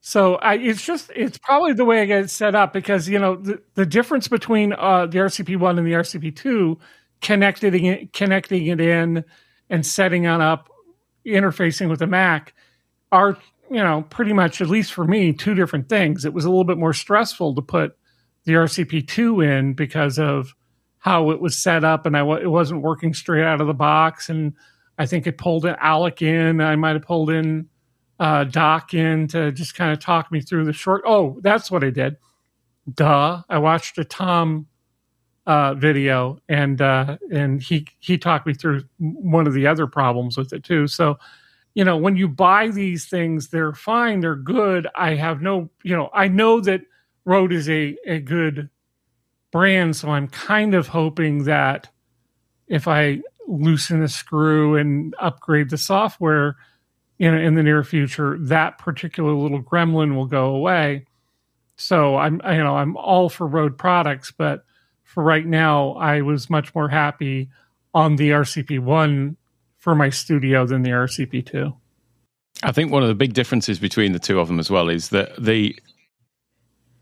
So 0.00 0.36
I, 0.36 0.54
it's 0.54 0.84
just 0.84 1.10
it's 1.14 1.38
probably 1.38 1.74
the 1.74 1.84
way 1.84 2.00
I 2.00 2.06
get 2.06 2.24
it 2.24 2.30
set 2.30 2.54
up 2.54 2.72
because 2.72 3.08
you 3.08 3.18
know 3.18 3.36
the, 3.36 3.60
the 3.74 3.86
difference 3.86 4.28
between 4.28 4.72
uh, 4.72 5.06
the 5.06 5.18
RCP 5.18 5.58
one 5.58 5.78
and 5.78 5.86
the 5.86 5.92
RCP 5.92 6.34
two 6.34 6.78
connecting 7.20 7.84
it, 7.84 8.12
connecting 8.12 8.66
it 8.66 8.80
in 8.80 9.24
and 9.68 9.84
setting 9.84 10.24
it 10.24 10.40
up 10.40 10.70
interfacing 11.26 11.90
with 11.90 11.98
the 11.98 12.06
Mac 12.06 12.54
are 13.12 13.36
you 13.70 13.82
know 13.82 14.02
pretty 14.08 14.32
much 14.32 14.60
at 14.62 14.68
least 14.68 14.92
for 14.92 15.04
me 15.04 15.32
two 15.32 15.54
different 15.54 15.88
things. 15.88 16.24
It 16.24 16.32
was 16.32 16.44
a 16.44 16.48
little 16.48 16.64
bit 16.64 16.78
more 16.78 16.94
stressful 16.94 17.54
to 17.54 17.62
put 17.62 17.96
the 18.44 18.52
RCP2 18.52 19.44
in 19.44 19.74
because 19.74 20.18
of 20.18 20.54
how 20.98 21.30
it 21.30 21.40
was 21.40 21.56
set 21.56 21.84
up 21.84 22.06
and 22.06 22.16
I 22.16 22.20
w- 22.20 22.40
it 22.40 22.48
wasn't 22.48 22.82
working 22.82 23.14
straight 23.14 23.44
out 23.44 23.60
of 23.60 23.66
the 23.66 23.74
box. 23.74 24.28
And 24.28 24.54
I 24.98 25.06
think 25.06 25.26
it 25.26 25.38
pulled 25.38 25.64
Alec 25.66 26.22
in. 26.22 26.60
I 26.60 26.76
might 26.76 26.94
have 26.94 27.02
pulled 27.02 27.30
in 27.30 27.68
uh, 28.18 28.44
Doc 28.44 28.94
in 28.94 29.28
to 29.28 29.52
just 29.52 29.74
kind 29.74 29.92
of 29.92 30.00
talk 30.00 30.32
me 30.32 30.40
through 30.40 30.64
the 30.64 30.72
short. 30.72 31.02
Oh, 31.06 31.38
that's 31.42 31.70
what 31.70 31.84
I 31.84 31.90
did. 31.90 32.16
Duh. 32.92 33.42
I 33.48 33.58
watched 33.58 33.98
a 33.98 34.04
Tom 34.04 34.66
uh, 35.46 35.74
video 35.74 36.38
and 36.48 36.82
uh, 36.82 37.16
and 37.32 37.62
he 37.62 37.86
he 38.00 38.18
talked 38.18 38.46
me 38.46 38.52
through 38.52 38.82
one 38.98 39.46
of 39.46 39.54
the 39.54 39.66
other 39.66 39.86
problems 39.86 40.36
with 40.36 40.52
it 40.52 40.62
too. 40.62 40.86
So, 40.86 41.18
you 41.74 41.84
know, 41.84 41.96
when 41.96 42.16
you 42.16 42.28
buy 42.28 42.68
these 42.68 43.06
things, 43.06 43.48
they're 43.48 43.72
fine, 43.72 44.20
they're 44.20 44.34
good. 44.36 44.88
I 44.94 45.14
have 45.14 45.40
no, 45.40 45.70
you 45.82 45.96
know, 45.96 46.10
I 46.12 46.28
know 46.28 46.60
that 46.60 46.82
Rode 47.28 47.52
is 47.52 47.68
a, 47.68 47.94
a 48.06 48.20
good 48.20 48.70
brand, 49.52 49.96
so 49.96 50.08
I'm 50.08 50.28
kind 50.28 50.74
of 50.74 50.88
hoping 50.88 51.44
that 51.44 51.90
if 52.66 52.88
I 52.88 53.20
loosen 53.46 54.02
a 54.02 54.08
screw 54.08 54.76
and 54.76 55.14
upgrade 55.20 55.68
the 55.68 55.76
software 55.76 56.56
in, 57.18 57.34
in 57.34 57.54
the 57.54 57.62
near 57.62 57.84
future, 57.84 58.38
that 58.40 58.78
particular 58.78 59.34
little 59.34 59.62
gremlin 59.62 60.16
will 60.16 60.24
go 60.24 60.54
away. 60.54 61.04
So 61.76 62.16
I'm 62.16 62.40
you 62.46 62.64
know 62.64 62.76
I'm 62.76 62.96
all 62.96 63.28
for 63.28 63.46
Rode 63.46 63.76
products, 63.76 64.32
but 64.32 64.64
for 65.04 65.22
right 65.22 65.46
now, 65.46 65.92
I 65.92 66.22
was 66.22 66.48
much 66.48 66.74
more 66.74 66.88
happy 66.88 67.50
on 67.92 68.16
the 68.16 68.30
RCP 68.30 68.80
one 68.80 69.36
for 69.76 69.94
my 69.94 70.08
studio 70.08 70.64
than 70.64 70.82
the 70.82 70.90
RCP 70.90 71.44
two. 71.44 71.74
I 72.62 72.72
think 72.72 72.90
one 72.90 73.02
of 73.02 73.08
the 73.08 73.14
big 73.14 73.34
differences 73.34 73.78
between 73.78 74.12
the 74.12 74.18
two 74.18 74.40
of 74.40 74.48
them 74.48 74.58
as 74.58 74.70
well 74.70 74.88
is 74.88 75.10
that 75.10 75.36
the 75.38 75.78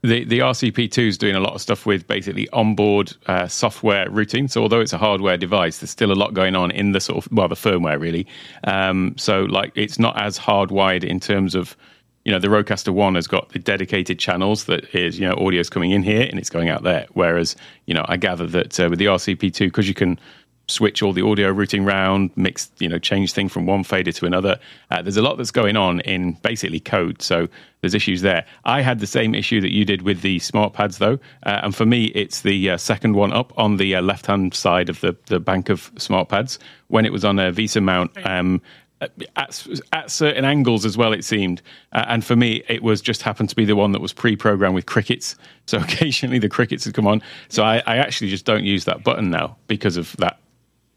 the, 0.03 0.25
the 0.25 0.41
RCP2 0.41 1.09
is 1.09 1.19
doing 1.19 1.35
a 1.35 1.41
lot 1.41 1.55
of 1.55 1.61
stuff 1.61 1.87
with 1.87 2.07
basically 2.07 2.49
onboard 2.51 3.15
uh, 3.27 3.49
software 3.49 4.09
routing. 4.11 4.49
So 4.49 4.63
although 4.63 4.81
it's 4.81 4.93
a 4.93 4.99
hardware 4.99 5.37
device, 5.37 5.79
there's 5.79 5.91
still 5.91 6.13
a 6.13 6.15
lot 6.15 6.35
going 6.35 6.55
on 6.55 6.71
in 6.71 6.93
the 6.93 7.01
sort 7.01 7.25
of 7.25 7.33
well 7.33 7.49
the 7.49 7.55
firmware 7.55 8.01
really. 8.01 8.27
Um, 8.65 9.15
so 9.17 9.45
like 9.45 9.73
it's 9.75 9.99
not 9.99 10.21
as 10.21 10.39
hardwired 10.39 11.05
in 11.05 11.21
terms 11.21 11.55
of 11.55 11.77
you 12.25 12.33
know 12.33 12.39
the 12.39 12.49
Rodecaster 12.49 12.93
One 12.93 13.15
has 13.15 13.27
got 13.27 13.51
the 13.51 13.59
dedicated 13.59 14.19
channels 14.19 14.65
that 14.65 14.95
is 14.95 15.19
you 15.19 15.27
know 15.27 15.35
audio's 15.35 15.71
coming 15.71 15.93
in 15.93 16.03
here 16.03 16.27
and 16.29 16.39
it's 16.39 16.51
going 16.51 16.69
out 16.69 16.83
there. 16.83 17.07
Whereas 17.13 17.57
you 17.87 17.95
know 17.95 18.05
I 18.09 18.17
gather 18.17 18.47
that 18.49 18.79
uh, 18.79 18.89
with 18.91 18.99
the 18.99 19.07
RCP2 19.07 19.59
because 19.61 19.89
you 19.89 19.95
can 19.95 20.19
switch 20.69 21.03
all 21.03 21.13
the 21.13 21.25
audio 21.25 21.51
routing 21.51 21.85
round, 21.85 22.31
mix, 22.37 22.71
you 22.79 22.89
know, 22.89 22.99
change 22.99 23.33
thing 23.33 23.49
from 23.49 23.67
one 23.67 23.85
fader 23.85 24.13
to 24.13 24.27
another. 24.27 24.59
Uh, 24.91 25.01
there's 25.03 25.17
a 25.17 25.23
lot 25.23 25.37
that's 25.37 25.51
going 25.51 25.77
on 25.77 26.01
in 26.01 26.33
basically 26.43 26.81
code. 26.81 27.23
So 27.23 27.49
there's 27.81 27.95
issues 27.95 28.23
there. 28.23 28.45
I 28.65 28.81
had 28.81 28.99
the 28.99 29.07
same 29.07 29.35
issue 29.35 29.61
that 29.61 29.73
you 29.73 29.85
did 29.85 30.03
with 30.03 30.23
the 30.23 30.39
smart 30.41 30.73
pads, 30.73 30.99
though. 30.99 31.19
Uh, 31.45 31.61
and 31.63 31.75
for 31.75 31.87
me, 31.87 32.07
it's 32.07 32.43
the 32.43 32.71
uh, 32.71 32.77
second 32.77 33.15
one 33.15 33.33
up 33.33 33.53
on 33.57 33.77
the 33.77 33.95
uh, 33.95 34.03
left 34.03 34.27
hand 34.27 34.55
side 34.55 34.89
of 34.89 35.01
the, 35.01 35.17
the 35.27 35.39
bank 35.39 35.69
of 35.69 35.91
smart 35.99 36.29
pads 36.29 36.59
when 36.89 37.07
it 37.07 37.13
was 37.13 37.25
on 37.25 37.39
a 37.39 37.53
VESA 37.53 37.83
mount. 37.83 38.11
Um, 38.27 38.61
at, 39.01 39.67
at 39.93 40.11
certain 40.11 40.45
angles 40.45 40.85
as 40.85 40.97
well, 40.97 41.13
it 41.13 41.25
seemed. 41.25 41.61
Uh, 41.93 42.07
and 42.09 42.25
for 42.25 42.35
me, 42.35 42.63
it 42.69 42.83
was 42.83 43.01
just 43.01 43.23
happened 43.23 43.51
to 43.51 43.57
be 43.57 43.65
the 43.65 43.77
one 43.77 43.93
that 43.93 44.01
was 44.01 44.13
pre-programmed 44.13 44.75
with 44.75 44.87
crickets. 44.87 45.37
So 45.69 45.79
occasionally 45.79 46.39
the 46.39 46.49
crickets 46.49 46.85
had 46.85 46.95
come 46.95 47.09
on. 47.09 47.21
So 47.49 47.65
I, 47.65 47.83
I 47.87 47.97
actually 47.97 48.31
just 48.31 48.45
don't 48.45 48.63
use 48.63 48.85
that 48.85 49.03
button 49.03 49.31
now 49.31 49.57
because 49.67 49.97
of 49.97 50.17
that 50.19 50.39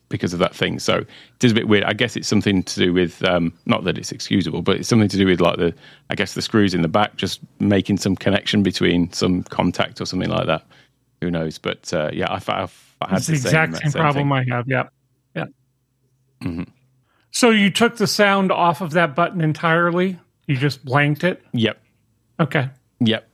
because 0.10 0.34
of 0.34 0.40
that 0.40 0.56
thing. 0.56 0.80
So 0.80 0.98
it 0.98 1.44
is 1.44 1.52
a 1.52 1.56
bit 1.56 1.68
weird. 1.68 1.84
I 1.84 1.94
guess 1.94 2.16
it's 2.16 2.28
something 2.28 2.64
to 2.64 2.80
do 2.80 2.94
with 2.94 3.24
um, 3.24 3.54
not 3.66 3.84
that 3.86 3.98
it's 3.98 4.12
excusable, 4.12 4.62
but 4.62 4.78
it's 4.78 4.90
something 4.90 5.08
to 5.08 5.18
do 5.18 5.26
with 5.26 5.40
like 5.40 5.58
the 5.58 5.74
I 6.10 6.16
guess 6.16 6.34
the 6.34 6.42
screws 6.42 6.74
in 6.74 6.82
the 6.82 6.88
back 6.88 7.16
just 7.16 7.40
making 7.60 7.98
some 7.98 8.16
connection 8.16 8.64
between 8.64 9.12
some 9.14 9.44
contact 9.44 10.02
or 10.02 10.06
something 10.06 10.30
like 10.30 10.48
that. 10.48 10.66
Who 11.22 11.32
knows? 11.32 11.58
But 11.58 11.94
uh, 11.94 12.10
yeah, 12.12 12.32
I've, 12.32 12.50
I've 12.50 12.96
I 13.02 13.10
had 13.10 13.22
the, 13.22 13.28
the 13.28 13.34
exact 13.34 13.78
same, 13.78 13.92
same 13.92 14.02
problem 14.02 14.30
thing. 14.30 14.52
I 14.52 14.56
have. 14.56 14.68
Yeah, 14.68 14.90
yeah. 15.36 15.46
Mm-hmm. 16.44 16.64
So 17.32 17.52
you 17.52 17.70
took 17.70 17.98
the 17.98 18.08
sound 18.08 18.52
off 18.52 18.82
of 18.82 18.92
that 18.92 19.16
button 19.16 19.42
entirely? 19.42 20.20
You 20.48 20.58
just 20.58 20.84
blanked 20.84 21.24
it? 21.24 21.44
Yep. 21.54 21.80
Okay. 22.40 22.70
Yep. 23.02 23.29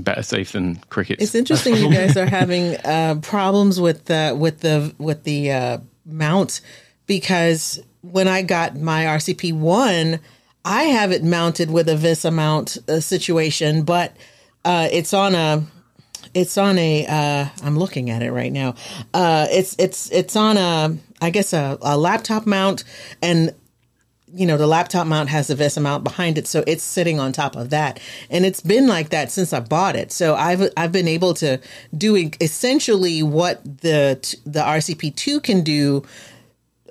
Better 0.00 0.22
safe 0.22 0.52
than 0.52 0.76
crickets. 0.88 1.22
It's 1.22 1.34
interesting 1.34 1.76
you 1.76 1.90
guys 1.90 2.16
are 2.16 2.26
having 2.26 2.76
uh, 2.84 3.16
problems 3.22 3.80
with 3.80 4.06
the 4.06 4.36
with 4.38 4.60
the 4.60 4.94
with 4.98 5.24
the 5.24 5.52
uh, 5.52 5.78
mount 6.04 6.60
because 7.06 7.82
when 8.02 8.28
I 8.28 8.42
got 8.42 8.76
my 8.76 9.04
RCP 9.04 9.52
one, 9.52 10.20
I 10.64 10.84
have 10.84 11.12
it 11.12 11.24
mounted 11.24 11.70
with 11.70 11.88
a 11.88 11.94
VESA 11.94 12.32
mount 12.32 12.78
uh, 12.88 13.00
situation, 13.00 13.82
but 13.82 14.16
uh, 14.64 14.88
it's 14.90 15.14
on 15.14 15.34
a 15.34 15.64
it's 16.34 16.58
on 16.58 16.78
a 16.78 17.06
uh, 17.06 17.48
I'm 17.62 17.78
looking 17.78 18.10
at 18.10 18.22
it 18.22 18.32
right 18.32 18.52
now. 18.52 18.74
Uh, 19.14 19.46
it's 19.50 19.76
it's 19.78 20.10
it's 20.10 20.36
on 20.36 20.56
a 20.56 20.96
I 21.20 21.30
guess 21.30 21.52
a, 21.52 21.78
a 21.80 21.96
laptop 21.96 22.46
mount 22.46 22.84
and 23.22 23.54
you 24.36 24.46
know 24.46 24.56
the 24.56 24.66
laptop 24.66 25.06
mount 25.06 25.28
has 25.30 25.48
the 25.48 25.54
VESA 25.54 25.82
mount 25.82 26.04
behind 26.04 26.38
it, 26.38 26.46
so 26.46 26.62
it's 26.66 26.82
sitting 26.82 27.18
on 27.18 27.32
top 27.32 27.56
of 27.56 27.70
that, 27.70 27.98
and 28.30 28.44
it's 28.44 28.60
been 28.60 28.86
like 28.86 29.08
that 29.10 29.30
since 29.30 29.52
I 29.52 29.60
bought 29.60 29.96
it. 29.96 30.12
So 30.12 30.34
I've 30.34 30.70
I've 30.76 30.92
been 30.92 31.08
able 31.08 31.34
to 31.34 31.60
do 31.96 32.30
essentially 32.40 33.22
what 33.22 33.64
the 33.64 34.38
the 34.44 34.60
RCP 34.60 35.16
two 35.16 35.40
can 35.40 35.62
do, 35.62 36.04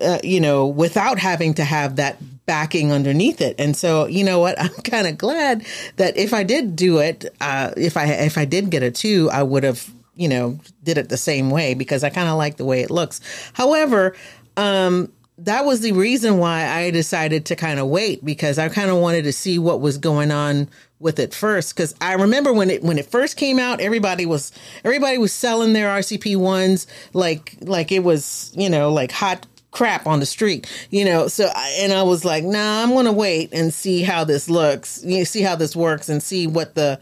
uh, 0.01 0.19
you 0.23 0.41
know, 0.41 0.65
without 0.65 1.19
having 1.19 1.53
to 1.55 1.63
have 1.63 1.97
that 1.97 2.17
backing 2.45 2.91
underneath 2.91 3.41
it. 3.41 3.55
And 3.59 3.75
so, 3.75 4.05
you 4.05 4.23
know 4.23 4.39
what? 4.39 4.59
I'm 4.61 4.69
kind 4.83 5.07
of 5.07 5.17
glad 5.17 5.65
that 5.97 6.17
if 6.17 6.33
I 6.33 6.43
did 6.43 6.75
do 6.75 6.99
it, 6.99 7.25
uh, 7.41 7.71
if 7.77 7.97
I 7.97 8.05
if 8.05 8.37
I 8.37 8.45
did 8.45 8.69
get 8.69 8.83
a 8.83 8.91
two, 8.91 9.29
I 9.31 9.43
would 9.43 9.63
have 9.63 9.89
you 10.15 10.29
know 10.29 10.59
did 10.83 10.97
it 10.97 11.09
the 11.09 11.17
same 11.17 11.51
way 11.51 11.73
because 11.73 12.03
I 12.03 12.09
kind 12.09 12.29
of 12.29 12.37
like 12.37 12.57
the 12.57 12.65
way 12.65 12.81
it 12.81 12.89
looks. 12.89 13.21
However, 13.53 14.15
um, 14.57 15.11
that 15.39 15.65
was 15.65 15.81
the 15.81 15.91
reason 15.91 16.37
why 16.37 16.67
I 16.67 16.91
decided 16.91 17.45
to 17.47 17.55
kind 17.55 17.79
of 17.79 17.87
wait 17.87 18.23
because 18.23 18.57
I 18.57 18.69
kind 18.69 18.89
of 18.89 18.97
wanted 18.97 19.23
to 19.23 19.33
see 19.33 19.59
what 19.59 19.81
was 19.81 19.97
going 19.97 20.31
on 20.31 20.69
with 20.99 21.19
it 21.19 21.33
first 21.33 21.75
because 21.75 21.93
I 21.99 22.13
remember 22.13 22.53
when 22.53 22.69
it 22.69 22.81
when 22.81 22.97
it 22.97 23.05
first 23.05 23.35
came 23.35 23.59
out 23.59 23.81
everybody 23.81 24.25
was 24.25 24.53
everybody 24.85 25.17
was 25.17 25.33
selling 25.33 25.73
their 25.73 25.89
RCP 25.89 26.37
ones 26.37 26.87
like 27.11 27.57
like 27.59 27.91
it 27.91 28.01
was 28.01 28.53
you 28.55 28.69
know 28.69 28.93
like 28.93 29.11
hot 29.11 29.45
crap 29.75 30.07
on 30.07 30.19
the 30.19 30.25
street, 30.25 30.67
you 30.89 31.05
know. 31.05 31.27
So, 31.27 31.51
and 31.79 31.93
I 31.93 32.03
was 32.03 32.25
like, 32.25 32.43
nah, 32.43 32.81
I'm 32.81 32.95
to 33.05 33.11
wait 33.11 33.49
and 33.53 33.73
see 33.73 34.01
how 34.01 34.23
this 34.23 34.49
looks, 34.49 35.03
you 35.03 35.19
know, 35.19 35.23
see 35.25 35.41
how 35.41 35.55
this 35.55 35.75
works 35.75 36.09
and 36.09 36.23
see 36.23 36.47
what 36.47 36.73
the, 36.73 36.99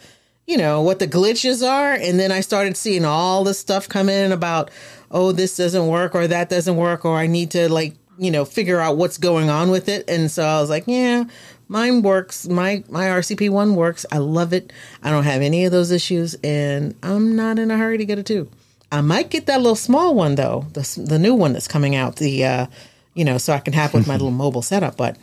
you 0.48 0.58
know, 0.58 0.82
what 0.82 1.00
the 1.00 1.08
glitches 1.08 1.66
are. 1.66 1.94
And 1.94 2.20
then 2.20 2.32
I 2.32 2.42
started 2.42 2.76
seeing 2.76 3.06
all 3.06 3.44
the 3.44 3.54
stuff 3.54 3.88
come 3.88 4.10
in 4.10 4.32
about, 4.32 4.72
oh, 5.12 5.32
this 5.32 5.56
doesn't 5.56 5.88
work 5.88 6.16
or 6.16 6.28
that 6.28 6.50
doesn't 6.50 6.76
work 6.76 7.06
or 7.06 7.16
I 7.16 7.28
need 7.28 7.52
to 7.52 7.72
like, 7.72 7.94
you 8.18 8.32
know, 8.32 8.46
figure 8.46 8.80
out 8.80 8.98
what's 8.98 9.18
going 9.18 9.50
on 9.50 9.70
with 9.70 9.90
it. 9.90 10.10
And 10.10 10.30
so 10.30 10.44
I 10.44 10.60
was 10.60 10.70
like, 10.70 10.84
yeah, 10.88 11.26
mine 11.68 12.02
works. 12.02 12.48
My 12.48 12.84
my 12.90 13.06
RCP 13.06 13.50
one 13.50 13.76
works. 13.76 14.06
I 14.12 14.20
love 14.20 14.54
it. 14.54 14.72
I 15.02 15.10
don't 15.10 15.24
have 15.24 15.42
any 15.42 15.66
of 15.66 15.72
those 15.72 15.92
issues, 15.92 16.36
and 16.44 16.96
I'm 17.04 17.36
not 17.36 17.60
in 17.60 17.72
a 17.72 17.78
hurry 17.78 17.98
to 17.98 18.06
get 18.06 18.20
a 18.20 18.24
two. 18.24 18.50
I 18.92 19.02
might 19.02 19.30
get 19.30 19.48
that 19.48 19.58
little 19.58 19.76
small 19.76 20.14
one 20.14 20.36
though, 20.36 20.68
the 20.74 21.04
the 21.06 21.20
new 21.20 21.34
one 21.34 21.54
that's 21.54 21.68
coming 21.68 21.96
out. 21.96 22.18
The 22.18 22.46
uh, 22.46 22.68
you 23.14 23.26
know, 23.26 23.38
so 23.38 23.54
I 23.54 23.60
can 23.60 23.74
have 23.74 23.94
with 23.94 24.08
my 24.08 24.14
little 24.18 24.32
mobile 24.32 24.62
setup. 24.62 24.98
But 24.98 25.18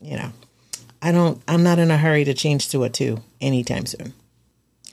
you 0.00 0.16
know, 0.16 0.32
I 1.02 1.12
don't. 1.12 1.42
I'm 1.48 1.62
not 1.62 1.78
in 1.78 1.90
a 1.90 1.96
hurry 1.96 2.24
to 2.24 2.34
change 2.34 2.68
to 2.70 2.84
a 2.84 2.90
two 2.90 3.22
anytime 3.40 3.86
soon. 3.86 4.12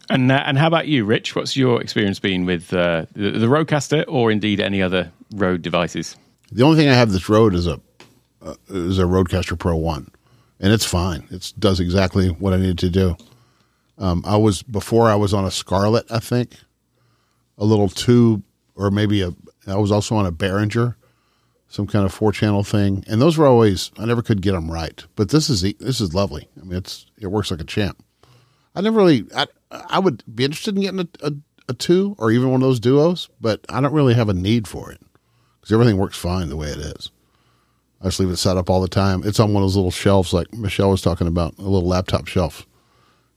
And 0.09 0.31
uh, 0.31 0.41
and 0.45 0.57
how 0.57 0.67
about 0.67 0.87
you, 0.87 1.03
Rich? 1.03 1.35
What's 1.35 1.57
your 1.57 1.81
experience 1.81 2.19
been 2.19 2.45
with 2.45 2.73
uh, 2.73 3.07
the, 3.13 3.31
the 3.31 3.47
Rodecaster, 3.47 4.05
or 4.07 4.31
indeed 4.31 4.61
any 4.61 4.81
other 4.81 5.11
Rode 5.33 5.61
devices? 5.61 6.15
The 6.51 6.63
only 6.63 6.77
thing 6.77 6.89
I 6.89 6.93
have 6.93 7.11
this 7.11 7.27
Rode 7.27 7.53
is 7.53 7.67
a 7.67 7.79
uh, 8.41 8.55
is 8.69 8.99
a 8.99 9.03
Rodecaster 9.03 9.57
Pro 9.57 9.75
One, 9.75 10.09
and 10.59 10.71
it's 10.71 10.85
fine. 10.85 11.27
It 11.29 11.53
does 11.59 11.79
exactly 11.79 12.29
what 12.29 12.53
I 12.53 12.57
needed 12.57 12.77
to 12.79 12.89
do. 12.89 13.17
Um, 13.97 14.23
I 14.25 14.37
was 14.37 14.63
before 14.63 15.09
I 15.09 15.15
was 15.15 15.33
on 15.33 15.43
a 15.43 15.51
Scarlett, 15.51 16.09
I 16.09 16.19
think, 16.19 16.53
a 17.57 17.65
little 17.65 17.89
tube, 17.89 18.43
or 18.75 18.91
maybe 18.91 19.21
a. 19.21 19.33
I 19.65 19.75
was 19.75 19.91
also 19.91 20.15
on 20.15 20.25
a 20.25 20.31
Behringer, 20.31 20.95
some 21.67 21.87
kind 21.87 22.05
of 22.05 22.13
four 22.13 22.31
channel 22.31 22.63
thing, 22.63 23.03
and 23.07 23.21
those 23.21 23.37
were 23.37 23.47
always 23.47 23.91
I 23.97 24.05
never 24.05 24.21
could 24.21 24.41
get 24.41 24.53
them 24.53 24.71
right. 24.71 25.03
But 25.15 25.29
this 25.29 25.49
is 25.49 25.61
this 25.61 25.99
is 25.99 26.13
lovely. 26.13 26.47
I 26.61 26.63
mean, 26.63 26.77
it's 26.77 27.07
it 27.19 27.27
works 27.27 27.51
like 27.51 27.59
a 27.61 27.65
champ. 27.65 28.01
I 28.73 28.81
never 28.81 28.97
really. 28.97 29.25
I 29.35 29.47
I 29.71 29.99
would 29.99 30.23
be 30.33 30.45
interested 30.45 30.75
in 30.77 30.81
getting 30.81 30.99
a, 31.01 31.27
a, 31.27 31.33
a 31.67 31.73
two 31.73 32.15
or 32.17 32.31
even 32.31 32.51
one 32.51 32.61
of 32.61 32.67
those 32.67 32.79
duos, 32.79 33.27
but 33.41 33.65
I 33.67 33.81
don't 33.81 33.93
really 33.93 34.13
have 34.13 34.29
a 34.29 34.33
need 34.33 34.65
for 34.65 34.91
it 34.91 35.01
because 35.67 35.73
everything 35.73 35.97
works 35.97 36.17
fine 36.17 36.47
the 36.47 36.55
way 36.55 36.69
it 36.69 36.79
is. 36.79 37.11
I 38.01 38.05
just 38.05 38.21
leave 38.21 38.29
it 38.29 38.37
set 38.37 38.55
up 38.55 38.69
all 38.69 38.79
the 38.79 38.87
time. 38.87 39.23
It's 39.25 39.39
on 39.39 39.53
one 39.53 39.63
of 39.63 39.67
those 39.67 39.75
little 39.75 39.91
shelves, 39.91 40.31
like 40.31 40.53
Michelle 40.53 40.91
was 40.91 41.01
talking 41.01 41.27
about, 41.27 41.57
a 41.57 41.63
little 41.63 41.89
laptop 41.89 42.27
shelf. 42.27 42.65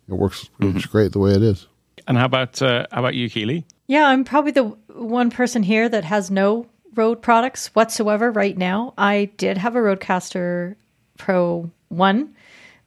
It 0.09 0.15
works, 0.15 0.45
mm-hmm. 0.61 0.75
works 0.75 0.87
great 0.87 1.11
the 1.11 1.19
way 1.19 1.33
it 1.33 1.43
is. 1.43 1.67
And 2.07 2.17
how 2.17 2.27
about 2.27 2.63
uh, 2.63 2.87
how 2.93 3.01
about 3.01 3.15
you, 3.15 3.29
Keely? 3.29 3.67
Yeah, 3.89 4.07
I'm 4.07 4.25
probably 4.25 4.53
the 4.53 4.65
one 4.95 5.31
person 5.31 5.65
here 5.65 5.89
that 5.89 6.05
has 6.05 6.31
no 6.31 6.67
Rode 6.95 7.23
products 7.23 7.69
whatsoever 7.69 8.31
right 8.31 8.57
now. 8.57 8.95
I 8.99 9.31
did 9.37 9.59
have 9.59 9.77
a 9.77 9.79
Rodecaster 9.79 10.75
Pro 11.19 11.71
1 11.89 12.35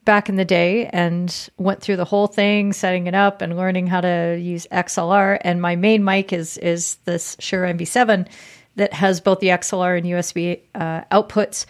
back 0.04 0.28
in 0.28 0.36
the 0.36 0.44
day 0.44 0.88
and 0.88 1.50
went 1.58 1.82
through 1.82 1.96
the 1.96 2.06
whole 2.06 2.28
thing, 2.28 2.74
setting 2.74 3.08
it 3.08 3.16
up 3.16 3.42
and 3.42 3.56
learning 3.56 3.88
how 3.88 4.02
to 4.02 4.38
use 4.42 4.68
XLR. 4.72 5.38
And 5.42 5.62
my 5.62 5.76
main 5.76 6.04
mic 6.04 6.34
is 6.34 6.58
is 6.58 6.96
this 7.06 7.38
Shure 7.40 7.66
MV7 7.66 8.28
that 8.76 8.94
has 8.94 9.22
both 9.22 9.40
the 9.40 9.48
XLR 9.48 9.98
and 9.98 10.06
USB 10.06 10.62
uh, 10.76 11.04
outputs. 11.12 11.66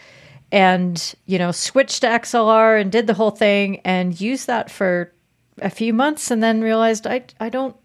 And 0.51 1.15
you 1.25 1.39
know, 1.39 1.51
switched 1.51 2.01
to 2.01 2.07
XLR 2.07 2.79
and 2.79 2.91
did 2.91 3.07
the 3.07 3.15
whole 3.15 3.31
thing 3.31 3.79
and 3.79 4.19
used 4.19 4.47
that 4.47 4.69
for 4.69 5.11
a 5.61 5.69
few 5.69 5.93
months, 5.93 6.29
and 6.29 6.43
then 6.43 6.61
realized 6.61 7.07
I 7.07 7.23
I 7.39 7.49
don't 7.49 7.75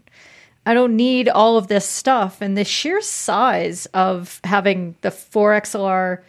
I 0.66 0.75
don't 0.75 0.96
need 0.96 1.30
all 1.30 1.56
of 1.56 1.68
this 1.68 1.88
stuff. 1.88 2.42
And 2.42 2.58
the 2.58 2.64
sheer 2.64 3.00
size 3.00 3.87
of 3.87 4.38
having 4.44 4.96
the 5.00 5.10
four 5.10 5.58
XLR 5.58 6.22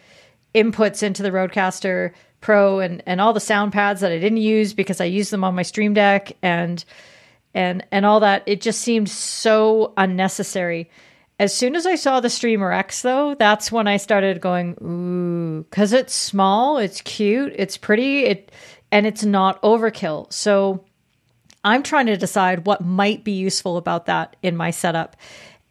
inputs 0.54 1.02
into 1.02 1.22
the 1.22 1.30
Rodecaster 1.30 2.12
Pro 2.40 2.80
and, 2.80 3.02
and 3.04 3.20
all 3.20 3.34
the 3.34 3.40
sound 3.40 3.72
pads 3.72 4.00
that 4.00 4.12
I 4.12 4.18
didn't 4.18 4.38
use 4.38 4.72
because 4.72 4.98
I 4.98 5.04
used 5.04 5.30
them 5.30 5.44
on 5.44 5.54
my 5.54 5.62
Stream 5.62 5.92
Deck 5.92 6.36
and 6.40 6.82
and 7.52 7.84
and 7.90 8.06
all 8.06 8.20
that, 8.20 8.42
it 8.46 8.60
just 8.60 8.80
seemed 8.80 9.10
so 9.10 9.92
unnecessary. 9.96 10.88
As 11.40 11.54
soon 11.54 11.74
as 11.74 11.86
I 11.86 11.94
saw 11.94 12.20
the 12.20 12.28
Streamer 12.28 12.70
X, 12.70 13.00
though, 13.00 13.34
that's 13.34 13.72
when 13.72 13.88
I 13.88 13.96
started 13.96 14.42
going, 14.42 14.76
ooh, 14.82 15.62
because 15.62 15.94
it's 15.94 16.12
small, 16.12 16.76
it's 16.76 17.00
cute, 17.00 17.54
it's 17.56 17.78
pretty, 17.78 18.24
it 18.24 18.52
and 18.92 19.06
it's 19.06 19.24
not 19.24 19.60
overkill. 19.62 20.30
So 20.30 20.84
I'm 21.64 21.82
trying 21.82 22.04
to 22.06 22.18
decide 22.18 22.66
what 22.66 22.84
might 22.84 23.24
be 23.24 23.32
useful 23.32 23.78
about 23.78 24.04
that 24.04 24.36
in 24.42 24.54
my 24.54 24.70
setup. 24.70 25.16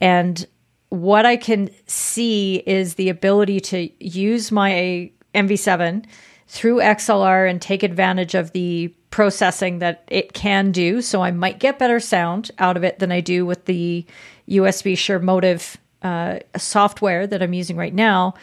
And 0.01 0.43
what 0.89 1.27
I 1.27 1.37
can 1.37 1.69
see 1.85 2.63
is 2.65 2.95
the 2.95 3.09
ability 3.09 3.59
to 3.59 3.89
use 4.03 4.51
my 4.51 5.11
MV7 5.35 6.03
through 6.47 6.77
XLR 6.77 7.47
and 7.47 7.61
take 7.61 7.83
advantage 7.83 8.33
of 8.33 8.53
the 8.53 8.87
processing 9.11 9.79
that 9.79 10.03
it 10.07 10.33
can 10.33 10.71
do. 10.71 11.03
So 11.03 11.21
I 11.21 11.29
might 11.29 11.59
get 11.59 11.77
better 11.77 11.99
sound 11.99 12.49
out 12.57 12.75
of 12.75 12.83
it 12.83 12.97
than 12.97 13.11
I 13.11 13.21
do 13.21 13.45
with 13.45 13.65
the 13.65 14.03
USB 14.49 14.97
Shure 14.97 15.19
MOTIV 15.19 15.77
uh, 16.01 16.39
software 16.57 17.27
that 17.27 17.41
I'm 17.41 17.53
using 17.53 17.77
right 17.77 17.93
now. 17.93 18.33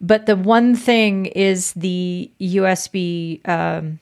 But 0.00 0.26
the 0.26 0.36
one 0.36 0.74
thing 0.74 1.26
is 1.26 1.72
the 1.72 2.30
USB 2.40 3.46
um, 3.48 4.00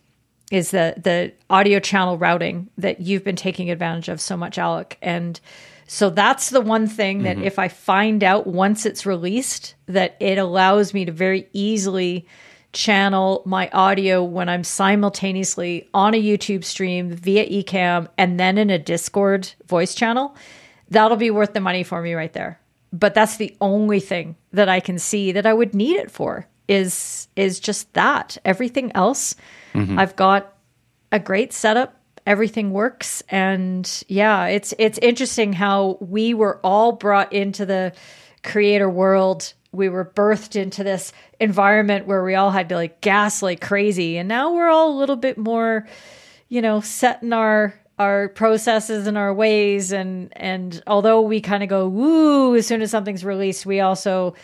is 0.51 0.71
the 0.71 0.95
the 0.97 1.33
audio 1.49 1.79
channel 1.81 2.19
routing 2.19 2.69
that 2.79 3.01
you've 3.01 3.25
been 3.25 3.37
taking 3.37 3.71
advantage 3.71 4.09
of 4.09 4.21
so 4.21 4.37
much, 4.37 4.59
Alec. 4.59 4.99
And 5.03 5.41
So 5.87 6.11
that's 6.11 6.51
the 6.51 6.61
one 6.61 6.87
thing 6.87 7.25
that 7.25 7.39
if 7.39 7.59
I 7.59 7.69
find 7.69 8.25
out 8.25 8.47
once 8.47 8.87
it's 8.87 9.05
released, 9.05 9.75
that 9.87 10.17
it 10.21 10.39
allows 10.39 10.95
me 10.95 11.05
to 11.05 11.13
very 11.13 11.49
easily 11.53 12.27
channel 12.73 13.43
my 13.45 13.69
audio 13.73 14.25
when 14.25 14.49
I'm 14.49 14.65
simultaneously 14.65 15.89
on 15.93 16.15
a 16.15 16.23
YouTube 16.23 16.65
stream 16.65 17.11
via 17.11 17.47
Ecamm 17.47 18.09
and 18.17 18.41
then 18.41 18.57
in 18.57 18.71
a 18.71 18.79
Discord 18.79 19.53
voice 19.67 19.95
channel. 19.95 20.35
That'll 20.93 21.17
be 21.17 21.31
worth 21.31 21.55
the 21.55 21.61
money 21.61 21.85
for 21.85 22.03
me 22.03 22.13
right 22.13 22.33
there. 22.33 22.61
But 22.93 23.15
that's 23.15 23.39
the 23.39 23.57
only 23.61 23.99
thing 23.99 24.37
that 24.53 24.69
I 24.69 24.81
can 24.81 24.99
see 24.99 25.33
that 25.33 25.47
I 25.47 25.55
would 25.55 25.75
need 25.75 25.97
it 25.97 26.11
for 26.11 26.47
is 26.69 27.29
is 27.35 27.61
just 27.61 27.93
that. 27.95 28.37
Everything 28.45 28.93
else, 28.95 29.35
mm-hmm. 29.73 29.99
I've 29.99 30.17
got 30.17 30.55
a 31.11 31.19
great 31.19 31.55
setup. 31.55 31.97
Everything 32.27 32.71
works. 32.73 33.23
And 33.31 34.05
yeah 34.09 34.47
it's 34.47 34.75
it's 34.79 34.99
interesting 34.99 35.55
how 35.55 35.97
we 36.01 36.35
were 36.35 36.61
all 36.63 36.93
brought 36.93 37.33
into 37.33 37.65
the 37.65 37.95
creator 38.45 38.89
world. 38.89 39.55
We 39.73 39.89
were 39.89 40.05
birthed 40.05 40.61
into 40.61 40.85
this 40.85 41.15
environment 41.41 42.07
where 42.07 42.23
we 42.23 42.35
all 42.35 42.51
had 42.51 42.69
to 42.69 42.75
like 42.75 43.01
gas 43.01 43.41
like 43.41 43.63
crazy. 43.63 44.19
And 44.19 44.29
now 44.29 44.53
we're 44.53 44.69
all 44.69 44.91
a 44.91 44.99
little 44.99 45.17
bit 45.17 45.39
more 45.39 45.89
you 46.51 46.61
know 46.61 46.83
set 46.83 47.23
in 47.23 47.33
our 47.33 47.75
our 48.03 48.29
processes 48.29 49.07
and 49.07 49.17
our 49.17 49.33
ways 49.33 49.93
and 49.93 50.33
and 50.37 50.83
although 50.87 51.21
we 51.21 51.41
kind 51.41 51.63
of 51.63 51.69
go 51.69 51.89
woo 51.89 52.57
as 52.57 52.67
soon 52.67 52.83
as 52.83 52.91
something's 52.91 53.25
released 53.25 53.65
we 53.65 53.81
also 53.81 54.35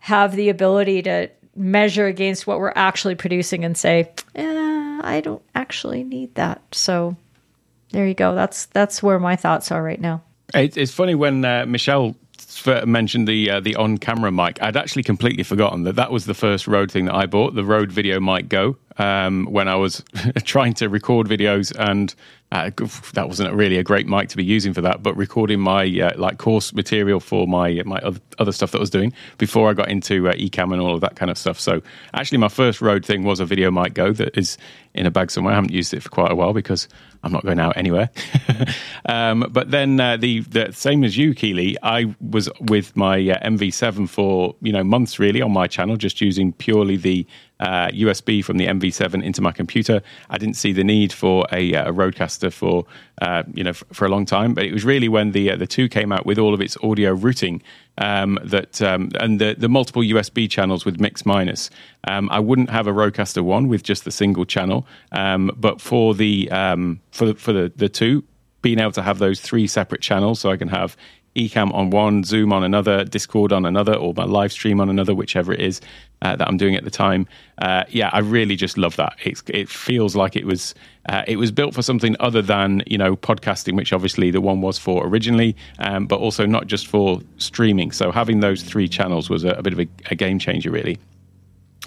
have 0.00 0.36
the 0.36 0.48
ability 0.48 1.02
to 1.02 1.28
measure 1.54 2.06
against 2.06 2.46
what 2.46 2.58
we're 2.58 2.72
actually 2.76 3.14
producing 3.14 3.64
and 3.64 3.76
say 3.76 4.10
eh, 4.34 5.00
i 5.02 5.20
don't 5.24 5.42
actually 5.54 6.04
need 6.04 6.34
that 6.34 6.60
so 6.72 7.16
there 7.90 8.06
you 8.06 8.14
go. 8.14 8.34
That's 8.34 8.66
that's 8.66 9.02
where 9.02 9.18
my 9.18 9.36
thoughts 9.36 9.70
are 9.70 9.82
right 9.82 10.00
now. 10.00 10.22
It's 10.54 10.92
funny 10.92 11.14
when 11.14 11.44
uh, 11.44 11.66
Michelle 11.66 12.14
mentioned 12.84 13.28
the 13.28 13.50
uh, 13.50 13.60
the 13.60 13.76
on 13.76 13.98
camera 13.98 14.32
mic. 14.32 14.60
I'd 14.62 14.76
actually 14.76 15.02
completely 15.02 15.42
forgotten 15.42 15.84
that 15.84 15.96
that 15.96 16.10
was 16.10 16.26
the 16.26 16.34
first 16.34 16.66
Rode 16.66 16.90
thing 16.90 17.06
that 17.06 17.14
I 17.14 17.26
bought, 17.26 17.54
the 17.54 17.64
Rode 17.64 17.92
Video 17.92 18.20
Mic 18.20 18.48
Go. 18.48 18.76
Um, 18.98 19.46
when 19.50 19.68
I 19.68 19.74
was 19.74 20.02
trying 20.44 20.74
to 20.74 20.88
record 20.88 21.26
videos, 21.26 21.70
and 21.78 22.14
uh, 22.52 22.70
that 23.14 23.26
wasn't 23.26 23.52
really 23.54 23.76
a 23.76 23.82
great 23.82 24.06
mic 24.06 24.28
to 24.28 24.36
be 24.36 24.44
using 24.44 24.72
for 24.72 24.80
that, 24.80 25.02
but 25.02 25.16
recording 25.16 25.58
my 25.58 25.84
uh, 26.00 26.12
like 26.16 26.38
course 26.38 26.72
material 26.72 27.18
for 27.18 27.46
my 27.48 27.82
my 27.84 27.98
other, 28.38 28.52
stuff 28.52 28.70
that 28.70 28.78
I 28.78 28.80
was 28.80 28.90
doing 28.90 29.12
before 29.36 29.68
I 29.68 29.72
got 29.74 29.88
into 29.88 30.28
uh, 30.28 30.32
Ecamm 30.34 30.72
and 30.72 30.80
all 30.80 30.94
of 30.94 31.00
that 31.00 31.16
kind 31.16 31.30
of 31.30 31.36
stuff. 31.36 31.58
So 31.58 31.82
actually, 32.14 32.38
my 32.38 32.48
first 32.48 32.80
Rode 32.80 33.04
thing 33.04 33.24
was 33.24 33.40
a 33.40 33.44
Video 33.44 33.70
Mic 33.72 33.94
Go 33.94 34.12
that 34.12 34.38
is 34.38 34.58
in 34.94 35.06
a 35.06 35.10
bag 35.10 35.30
somewhere. 35.32 35.52
I 35.52 35.56
haven't 35.56 35.72
used 35.72 35.92
it 35.92 36.02
for 36.02 36.08
quite 36.08 36.30
a 36.30 36.36
while 36.36 36.52
because 36.52 36.88
I'm 37.24 37.32
not 37.32 37.44
going 37.44 37.58
out 37.58 37.76
anywhere. 37.76 38.10
um, 39.06 39.46
but 39.50 39.72
then 39.72 39.98
uh, 39.98 40.16
the 40.16 40.40
the 40.40 40.72
same 40.72 41.02
as 41.02 41.16
you, 41.16 41.34
Keely, 41.34 41.76
I 41.82 42.14
was 42.20 42.48
with 42.60 42.96
my 42.96 43.16
uh, 43.16 43.44
MV7 43.44 44.08
for 44.08 44.54
you 44.62 44.72
know 44.72 44.84
months 44.84 45.18
really 45.18 45.42
on 45.42 45.52
my 45.52 45.66
channel, 45.66 45.96
just 45.96 46.20
using 46.20 46.52
purely 46.52 46.96
the 46.96 47.26
uh, 47.60 47.88
USB 47.88 48.44
from 48.44 48.58
the 48.58 48.66
MV7 48.66 49.22
into 49.22 49.40
my 49.40 49.52
computer. 49.52 50.02
I 50.30 50.38
didn't 50.38 50.56
see 50.56 50.72
the 50.72 50.84
need 50.84 51.12
for 51.12 51.46
a, 51.52 51.72
a 51.72 51.92
Rodecaster 51.92 52.52
for 52.52 52.84
uh, 53.22 53.44
you 53.54 53.64
know 53.64 53.70
f- 53.70 53.84
for 53.92 54.04
a 54.04 54.08
long 54.08 54.26
time, 54.26 54.54
but 54.54 54.64
it 54.64 54.72
was 54.72 54.84
really 54.84 55.08
when 55.08 55.32
the 55.32 55.52
uh, 55.52 55.56
the 55.56 55.66
two 55.66 55.88
came 55.88 56.12
out 56.12 56.26
with 56.26 56.38
all 56.38 56.52
of 56.52 56.60
its 56.60 56.76
audio 56.82 57.12
routing 57.12 57.62
um, 57.98 58.38
that 58.44 58.82
um, 58.82 59.10
and 59.20 59.40
the 59.40 59.54
the 59.56 59.68
multiple 59.68 60.02
USB 60.02 60.50
channels 60.50 60.84
with 60.84 61.00
mix 61.00 61.24
minus. 61.24 61.70
Um, 62.08 62.28
I 62.30 62.40
wouldn't 62.40 62.70
have 62.70 62.86
a 62.86 62.92
Rodecaster 62.92 63.42
one 63.42 63.68
with 63.68 63.82
just 63.82 64.04
the 64.04 64.10
single 64.10 64.44
channel, 64.44 64.86
um, 65.12 65.50
but 65.56 65.80
for 65.80 66.14
the 66.14 66.50
um, 66.50 67.00
for 67.10 67.34
for 67.34 67.52
the 67.52 67.72
the 67.74 67.88
two 67.88 68.24
being 68.62 68.80
able 68.80 68.90
to 68.90 69.02
have 69.02 69.18
those 69.18 69.40
three 69.40 69.66
separate 69.66 70.00
channels, 70.00 70.40
so 70.40 70.50
I 70.50 70.56
can 70.56 70.68
have 70.68 70.96
Ecamm 71.36 71.72
on 71.74 71.90
one, 71.90 72.24
Zoom 72.24 72.52
on 72.52 72.64
another, 72.64 73.04
Discord 73.04 73.52
on 73.52 73.64
another, 73.64 73.94
or 73.94 74.14
my 74.14 74.24
live 74.24 74.52
stream 74.52 74.80
on 74.80 74.88
another, 74.88 75.14
whichever 75.14 75.52
it 75.52 75.60
is 75.60 75.80
uh, 76.22 76.34
that 76.36 76.48
I'm 76.48 76.56
doing 76.56 76.74
at 76.74 76.84
the 76.84 76.90
time. 76.90 77.26
Uh, 77.58 77.84
yeah, 77.88 78.10
I 78.12 78.20
really 78.20 78.56
just 78.56 78.78
love 78.78 78.96
that. 78.96 79.14
It's, 79.24 79.42
it 79.48 79.68
feels 79.68 80.16
like 80.16 80.36
it 80.36 80.46
was 80.46 80.74
uh, 81.08 81.22
it 81.26 81.36
was 81.36 81.52
built 81.52 81.74
for 81.74 81.82
something 81.82 82.16
other 82.18 82.42
than 82.42 82.82
you 82.86 82.98
know 82.98 83.16
podcasting, 83.16 83.76
which 83.76 83.92
obviously 83.92 84.30
the 84.30 84.40
one 84.40 84.60
was 84.60 84.78
for 84.78 85.06
originally, 85.06 85.54
um, 85.78 86.06
but 86.06 86.18
also 86.18 86.46
not 86.46 86.66
just 86.66 86.86
for 86.86 87.20
streaming. 87.38 87.92
So 87.92 88.10
having 88.10 88.40
those 88.40 88.62
three 88.62 88.88
channels 88.88 89.30
was 89.30 89.44
a, 89.44 89.50
a 89.50 89.62
bit 89.62 89.72
of 89.72 89.80
a, 89.80 89.86
a 90.10 90.14
game 90.14 90.38
changer, 90.38 90.70
really. 90.70 90.98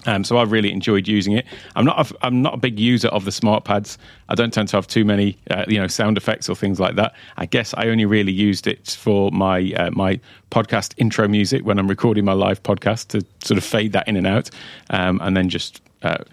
Um, 0.06 0.24
so 0.24 0.38
I've 0.38 0.52
really 0.52 0.72
enjoyed 0.72 1.06
using 1.06 1.34
it. 1.34 1.46
I'm 1.76 1.84
not 1.84 2.10
a, 2.10 2.16
I'm 2.26 2.42
not 2.42 2.54
a 2.54 2.56
big 2.56 2.78
user 2.78 3.08
of 3.08 3.24
the 3.24 3.32
smart 3.32 3.64
pads. 3.64 3.98
I 4.28 4.34
don't 4.34 4.52
tend 4.52 4.68
to 4.68 4.76
have 4.76 4.86
too 4.86 5.04
many 5.04 5.36
uh, 5.50 5.64
you 5.68 5.78
know 5.78 5.86
sound 5.86 6.16
effects 6.16 6.48
or 6.48 6.56
things 6.56 6.80
like 6.80 6.96
that. 6.96 7.14
I 7.36 7.46
guess 7.46 7.74
I 7.76 7.88
only 7.88 8.06
really 8.06 8.32
used 8.32 8.66
it 8.66 8.96
for 8.98 9.30
my 9.30 9.72
uh, 9.76 9.90
my 9.92 10.20
podcast 10.50 10.94
intro 10.96 11.28
music 11.28 11.64
when 11.64 11.78
I'm 11.78 11.88
recording 11.88 12.24
my 12.24 12.32
live 12.32 12.62
podcast 12.62 13.08
to 13.08 13.24
sort 13.44 13.58
of 13.58 13.64
fade 13.64 13.92
that 13.92 14.08
in 14.08 14.16
and 14.16 14.26
out, 14.26 14.50
um, 14.90 15.20
and 15.22 15.36
then 15.36 15.48
just. 15.48 15.80
Uh, 16.02 16.24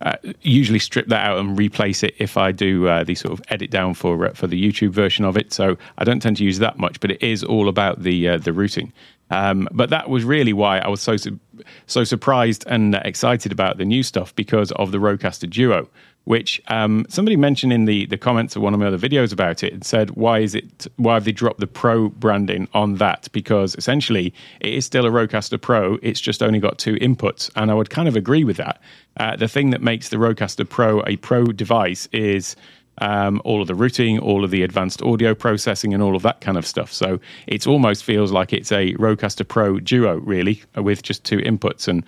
uh, 0.00 0.14
usually 0.42 0.78
strip 0.78 1.08
that 1.08 1.26
out 1.26 1.38
and 1.38 1.58
replace 1.58 2.04
it 2.04 2.14
if 2.18 2.36
I 2.36 2.52
do 2.52 2.86
uh, 2.86 3.02
the 3.02 3.16
sort 3.16 3.32
of 3.32 3.44
edit 3.48 3.72
down 3.72 3.94
for 3.94 4.26
uh, 4.26 4.32
for 4.32 4.46
the 4.46 4.62
YouTube 4.62 4.90
version 4.90 5.24
of 5.24 5.36
it. 5.36 5.52
So 5.52 5.76
I 5.98 6.04
don't 6.04 6.20
tend 6.20 6.36
to 6.36 6.44
use 6.44 6.60
that 6.60 6.78
much, 6.78 7.00
but 7.00 7.10
it 7.10 7.20
is 7.20 7.42
all 7.42 7.68
about 7.68 8.04
the 8.04 8.36
the 8.36 8.52
routing. 8.52 8.92
Um, 9.30 9.68
but 9.72 9.90
that 9.90 10.08
was 10.08 10.24
really 10.24 10.52
why 10.52 10.78
I 10.78 10.88
was 10.88 11.00
so 11.00 11.16
su- 11.16 11.38
so 11.86 12.04
surprised 12.04 12.64
and 12.66 12.94
excited 12.94 13.52
about 13.52 13.78
the 13.78 13.84
new 13.84 14.02
stuff 14.02 14.34
because 14.34 14.72
of 14.72 14.90
the 14.92 14.98
Rodecaster 14.98 15.48
Duo, 15.48 15.88
which 16.24 16.62
um, 16.68 17.04
somebody 17.08 17.36
mentioned 17.36 17.72
in 17.72 17.84
the 17.84 18.06
the 18.06 18.16
comments 18.16 18.56
of 18.56 18.62
one 18.62 18.74
of 18.74 18.80
my 18.80 18.86
other 18.86 18.98
videos 18.98 19.32
about 19.32 19.62
it 19.62 19.72
and 19.72 19.84
said, 19.84 20.10
why 20.10 20.38
is 20.40 20.54
it 20.54 20.86
why 20.96 21.14
have 21.14 21.24
they 21.24 21.32
dropped 21.32 21.60
the 21.60 21.66
Pro 21.66 22.08
branding 22.08 22.68
on 22.72 22.96
that? 22.96 23.28
Because 23.32 23.74
essentially 23.76 24.32
it 24.60 24.72
is 24.72 24.86
still 24.86 25.06
a 25.06 25.10
Rodecaster 25.10 25.60
Pro, 25.60 25.98
it's 26.02 26.20
just 26.20 26.42
only 26.42 26.58
got 26.58 26.78
two 26.78 26.94
inputs, 26.96 27.50
and 27.56 27.70
I 27.70 27.74
would 27.74 27.90
kind 27.90 28.08
of 28.08 28.16
agree 28.16 28.44
with 28.44 28.56
that. 28.56 28.80
Uh, 29.18 29.36
the 29.36 29.48
thing 29.48 29.70
that 29.70 29.82
makes 29.82 30.10
the 30.10 30.16
Rodecaster 30.16 30.68
Pro 30.68 31.02
a 31.06 31.16
pro 31.16 31.46
device 31.46 32.08
is 32.12 32.56
um, 33.00 33.40
all 33.44 33.60
of 33.60 33.68
the 33.68 33.74
routing, 33.74 34.18
all 34.18 34.44
of 34.44 34.50
the 34.50 34.62
advanced 34.62 35.02
audio 35.02 35.34
processing, 35.34 35.94
and 35.94 36.02
all 36.02 36.16
of 36.16 36.22
that 36.22 36.40
kind 36.40 36.58
of 36.58 36.66
stuff. 36.66 36.92
So 36.92 37.20
it 37.46 37.66
almost 37.66 38.04
feels 38.04 38.32
like 38.32 38.52
it's 38.52 38.72
a 38.72 38.94
Rodecaster 38.94 39.46
Pro 39.46 39.78
Duo, 39.80 40.16
really, 40.16 40.62
with 40.76 41.02
just 41.02 41.24
two 41.24 41.38
inputs. 41.38 41.88
And 41.88 42.04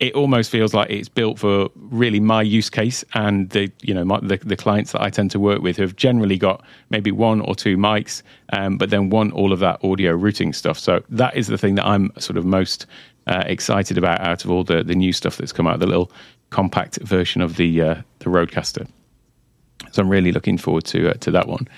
it 0.00 0.14
almost 0.14 0.50
feels 0.50 0.74
like 0.74 0.90
it's 0.90 1.08
built 1.08 1.38
for 1.38 1.68
really 1.74 2.20
my 2.20 2.42
use 2.42 2.70
case 2.70 3.04
and 3.14 3.50
the 3.50 3.70
you 3.82 3.92
know 3.92 4.04
my, 4.04 4.20
the, 4.20 4.36
the 4.36 4.56
clients 4.56 4.92
that 4.92 5.02
I 5.02 5.10
tend 5.10 5.30
to 5.32 5.40
work 5.40 5.60
with 5.60 5.76
have 5.78 5.96
generally 5.96 6.38
got 6.38 6.64
maybe 6.90 7.10
one 7.10 7.40
or 7.40 7.54
two 7.54 7.76
mics, 7.76 8.22
um, 8.52 8.78
but 8.78 8.90
then 8.90 9.10
want 9.10 9.32
all 9.32 9.52
of 9.52 9.58
that 9.60 9.82
audio 9.82 10.12
routing 10.12 10.52
stuff. 10.52 10.78
So 10.78 11.02
that 11.08 11.36
is 11.36 11.48
the 11.48 11.58
thing 11.58 11.74
that 11.76 11.86
I'm 11.86 12.12
sort 12.18 12.36
of 12.36 12.44
most 12.44 12.86
uh, 13.26 13.42
excited 13.46 13.98
about 13.98 14.20
out 14.20 14.44
of 14.44 14.50
all 14.50 14.64
the 14.64 14.82
the 14.82 14.94
new 14.94 15.12
stuff 15.12 15.36
that's 15.36 15.52
come 15.52 15.66
out. 15.66 15.80
The 15.80 15.86
little 15.86 16.12
compact 16.50 16.98
version 17.02 17.42
of 17.42 17.56
the 17.56 17.82
uh, 17.82 17.94
the 18.20 18.26
Rodecaster. 18.26 18.88
So 19.92 20.02
I'm 20.02 20.08
really 20.08 20.32
looking 20.32 20.58
forward 20.58 20.84
to 20.86 21.10
uh, 21.10 21.14
to 21.14 21.30
that 21.30 21.48
one. 21.48 21.68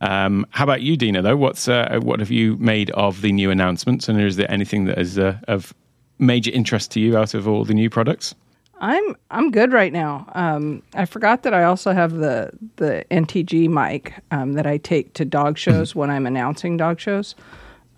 Um, 0.00 0.46
how 0.50 0.64
about 0.64 0.80
you, 0.80 0.96
Dina? 0.96 1.22
Though, 1.22 1.36
what's 1.36 1.68
uh, 1.68 2.00
what 2.02 2.20
have 2.20 2.30
you 2.30 2.56
made 2.56 2.90
of 2.90 3.20
the 3.20 3.32
new 3.32 3.50
announcements, 3.50 4.08
and 4.08 4.20
is 4.20 4.36
there 4.36 4.50
anything 4.50 4.86
that 4.86 4.98
is 4.98 5.18
uh, 5.18 5.38
of 5.48 5.74
major 6.18 6.50
interest 6.50 6.90
to 6.92 7.00
you 7.00 7.16
out 7.16 7.34
of 7.34 7.46
all 7.46 7.64
the 7.64 7.74
new 7.74 7.90
products? 7.90 8.34
I'm 8.80 9.14
I'm 9.30 9.50
good 9.50 9.72
right 9.72 9.92
now. 9.92 10.26
Um, 10.34 10.82
I 10.94 11.04
forgot 11.04 11.42
that 11.42 11.52
I 11.52 11.64
also 11.64 11.92
have 11.92 12.12
the 12.12 12.50
the 12.76 13.04
NTG 13.10 13.68
mic 13.68 14.14
um, 14.30 14.54
that 14.54 14.66
I 14.66 14.78
take 14.78 15.12
to 15.14 15.24
dog 15.24 15.58
shows 15.58 15.94
when 15.94 16.08
I'm 16.10 16.26
announcing 16.26 16.78
dog 16.78 16.98
shows, 16.98 17.34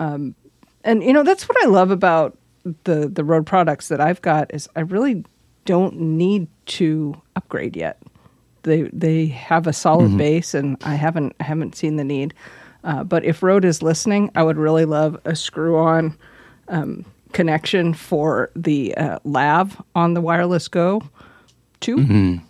um, 0.00 0.35
and 0.82 1.04
you 1.04 1.12
know 1.12 1.22
that's 1.22 1.48
what 1.48 1.56
I 1.62 1.66
love 1.66 1.92
about 1.92 2.37
the 2.82 3.08
the 3.08 3.22
Rode 3.22 3.46
products 3.46 3.88
that 3.88 4.00
I've 4.00 4.20
got 4.22 4.52
is 4.52 4.68
I 4.74 4.80
really 4.80 5.24
don't 5.64 6.00
need 6.00 6.48
to 6.66 7.20
upgrade 7.37 7.76
yet. 7.76 7.98
They 8.62 8.83
they 8.92 9.27
have 9.27 9.66
a 9.66 9.72
solid 9.72 10.16
base, 10.18 10.55
and 10.55 10.77
I 10.85 10.94
haven't 10.94 11.35
I 11.40 11.44
haven't 11.44 11.77
seen 11.77 11.96
the 11.96 12.05
need. 12.05 12.35
Uh, 12.85 13.05
but 13.05 13.25
if 13.25 13.42
Rode 13.42 13.64
is 13.64 13.83
listening, 13.83 14.31
I 14.35 14.42
would 14.42 14.57
really 14.57 14.85
love 14.85 15.20
a 15.25 15.37
screw 15.37 15.79
on 15.79 16.16
connection 17.33 17.94
for 17.94 18.51
the 18.55 18.94
uh, 18.96 19.18
lav 19.25 19.81
on 19.94 20.14
the 20.14 20.20
wireless 20.20 20.68
go 20.68 21.03
2 21.81 21.96